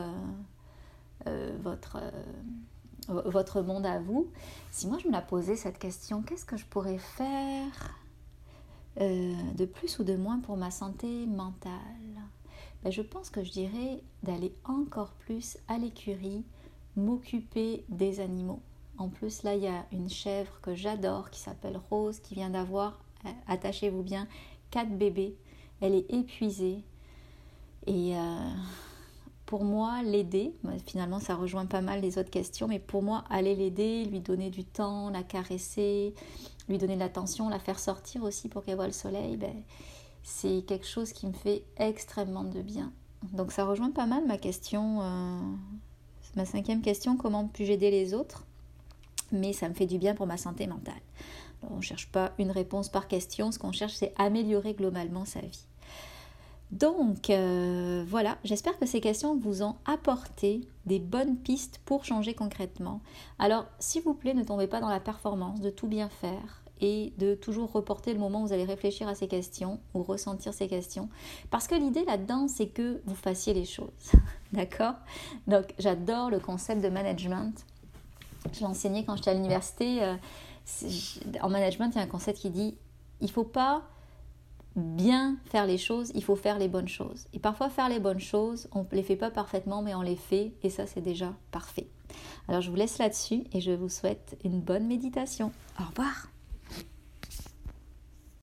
votre, 1.63 2.01
votre 3.09 3.63
monde 3.63 3.87
à 3.87 4.01
vous. 4.01 4.27
Si 4.73 4.89
moi 4.89 4.99
je 5.01 5.07
me 5.07 5.13
la 5.13 5.23
posais 5.23 5.55
cette 5.55 5.79
question, 5.79 6.23
qu'est-ce 6.23 6.45
que 6.45 6.57
je 6.57 6.67
pourrais 6.67 6.99
faire 6.99 7.95
de 8.99 9.65
plus 9.65 9.99
ou 9.99 10.05
de 10.05 10.17
moins 10.17 10.41
pour 10.41 10.57
ma 10.57 10.71
santé 10.71 11.27
mentale? 11.27 12.14
Ben, 12.85 12.93
je 12.93 13.01
pense 13.01 13.31
que 13.31 13.43
je 13.43 13.51
dirais 13.51 14.03
d'aller 14.23 14.55
encore 14.65 15.13
plus 15.15 15.57
à 15.69 15.79
l'écurie, 15.79 16.45
m'occuper 16.97 17.83
des 17.89 18.21
animaux. 18.21 18.61
En 18.99 19.09
plus, 19.09 19.43
là, 19.43 19.55
il 19.55 19.63
y 19.63 19.67
a 19.67 19.87
une 19.91 20.11
chèvre 20.11 20.61
que 20.61 20.75
j'adore 20.75 21.31
qui 21.31 21.41
s'appelle 21.41 21.81
Rose, 21.91 22.21
qui 22.21 22.35
vient 22.35 22.51
d'avoir, 22.51 23.01
euh, 23.25 23.31
attachez-vous 23.49 24.03
bien, 24.03 24.29
quatre 24.71 24.91
bébés. 24.91 25.35
Elle 25.81 25.95
est 25.95 26.13
épuisée. 26.13 26.85
Et 27.87 28.17
euh, 28.17 28.51
pour 29.47 29.65
moi, 29.65 30.03
l'aider, 30.03 30.55
ben, 30.63 30.79
finalement, 30.87 31.21
ça 31.21 31.35
rejoint 31.35 31.67
pas 31.67 31.81
mal 31.81 32.03
les 32.03 32.19
autres 32.19 32.31
questions, 32.31 32.69
mais 32.69 32.79
pour 32.79 33.03
moi, 33.03 33.25
aller 33.31 33.55
l'aider, 33.55 34.05
lui 34.05 34.21
donner 34.21 34.51
du 34.51 34.65
temps, 34.65 35.09
la 35.09 35.23
caresser, 35.23 36.15
lui 36.69 36.77
donner 36.77 36.95
de 36.97 37.01
l'attention, 37.01 37.49
la 37.49 37.59
faire 37.59 37.79
sortir 37.79 38.23
aussi 38.23 38.49
pour 38.51 38.63
qu'elle 38.63 38.77
voit 38.77 38.87
le 38.87 38.93
soleil, 38.93 39.39
ben, 39.39 39.63
c'est 40.25 40.65
quelque 40.67 40.87
chose 40.87 41.13
qui 41.13 41.27
me 41.27 41.33
fait 41.33 41.63
extrêmement 41.77 42.45
de 42.45 42.63
bien. 42.63 42.93
Donc 43.33 43.53
ça 43.53 43.65
rejoint 43.65 43.91
pas 43.91 44.07
mal 44.07 44.27
ma 44.27 44.39
question, 44.39 45.03
euh, 45.03 45.41
ma 46.35 46.47
cinquième 46.47 46.81
question, 46.81 47.17
comment 47.17 47.47
puis-je 47.47 47.73
aider 47.73 47.91
les 47.91 48.15
autres? 48.15 48.45
Mais 49.31 49.53
ça 49.53 49.69
me 49.69 49.75
fait 49.75 49.87
du 49.87 49.99
bien 49.99 50.15
pour 50.15 50.27
ma 50.27 50.37
santé 50.37 50.67
mentale. 50.67 51.01
on 51.71 51.77
ne 51.77 51.83
cherche 51.83 52.11
pas 52.11 52.33
une 52.39 52.51
réponse 52.51 52.89
par 52.89 53.07
question, 53.07 53.53
ce 53.53 53.59
qu'on 53.59 53.73
cherche 53.73 53.95
c'est 53.95 54.15
améliorer 54.17 54.75
globalement 54.75 55.27
sa 55.27 55.41
vie. 55.41 55.67
Donc 56.75 57.31
euh, 57.31 58.05
voilà, 58.09 58.37
j'espère 58.43 58.77
que 58.81 58.85
ces 58.85 59.01
questions 59.01 59.37
vous 59.37 59.63
ont 59.63 59.77
apporté 59.85 60.63
des 60.87 60.99
bonnes 60.99 61.37
pistes 61.37 61.81
pour 61.85 62.05
changer 62.05 62.35
concrètement. 62.35 63.01
Alors 63.39 63.67
s'il 63.79 64.03
vous 64.03 64.13
plaît, 64.13 64.35
ne 64.35 64.43
tombez 64.43 64.67
pas 64.67 64.81
dans 64.81 64.89
la 64.89 64.99
performance 64.99 65.61
de 65.61 65.71
tout 65.71 65.87
bien 65.87 66.09
faire 66.09 66.65
et 66.81 67.13
de 67.17 67.37
toujours 67.37 67.71
reporter 67.71 68.13
le 68.13 68.19
moment 68.19 68.43
où 68.43 68.47
vous 68.49 68.53
allez 68.53 68.65
réfléchir 68.65 69.07
à 69.07 69.15
ces 69.15 69.29
questions 69.29 69.79
ou 69.95 70.03
ressentir 70.03 70.53
ces 70.53 70.67
questions. 70.67 71.09
Parce 71.49 71.69
que 71.69 71.77
l'idée 71.77 72.05
là-dedans, 72.05 72.49
c'est 72.49 72.67
que 72.67 73.01
vous 73.07 73.15
fassiez 73.15 73.55
les 73.55 73.65
choses. 73.65 74.11
D'accord? 74.53 74.95
Donc 75.47 75.75
j'adore 75.79 76.29
le 76.29 76.41
concept 76.41 76.83
de 76.83 76.89
management. 76.89 77.55
Je 78.53 78.59
l'ai 78.59 78.67
enseigné 78.67 79.05
quand 79.05 79.15
j'étais 79.15 79.31
à 79.31 79.35
l'université. 79.35 80.03
Euh, 80.03 80.17
en 81.41 81.51
management, 81.51 81.91
il 81.95 81.99
y 81.99 82.01
a 82.01 82.03
un 82.03 82.09
concept 82.09 82.41
qui 82.41 82.51
dit 82.51 82.75
il 83.21 83.27
ne 83.27 83.33
faut 83.33 83.45
pas 83.45 83.85
bien 84.77 85.37
faire 85.47 85.67
les 85.67 85.79
choses, 85.79 86.11
il 86.15 86.25
faut 86.25 86.37
faire 86.37 86.59
les 86.59 86.69
bonnes 86.69 86.89
choses. 86.89 87.27
Et 87.33 87.39
parfois, 87.39 87.71
faire 87.71 87.89
les 87.89 88.01
bonnes 88.01 88.21
choses, 88.21 88.69
on 88.73 88.81
ne 88.81 88.89
les 88.93 89.03
fait 89.03 89.17
pas 89.17 89.31
parfaitement, 89.31 89.83
mais 89.83 89.95
on 89.95 90.03
les 90.03 90.17
fait, 90.17 90.53
et 90.63 90.71
ça, 90.71 90.87
c'est 90.87 91.01
déjà 91.01 91.33
parfait. 91.51 91.89
Alors, 92.49 92.61
je 92.61 92.71
vous 92.71 92.77
laisse 92.77 92.99
là-dessus 92.99 93.45
et 93.53 93.61
je 93.61 93.73
vous 93.73 93.89
souhaite 93.89 94.37
une 94.45 94.61
bonne 94.61 94.87
méditation. 94.87 95.53
Au 95.81 95.85
revoir 95.85 96.34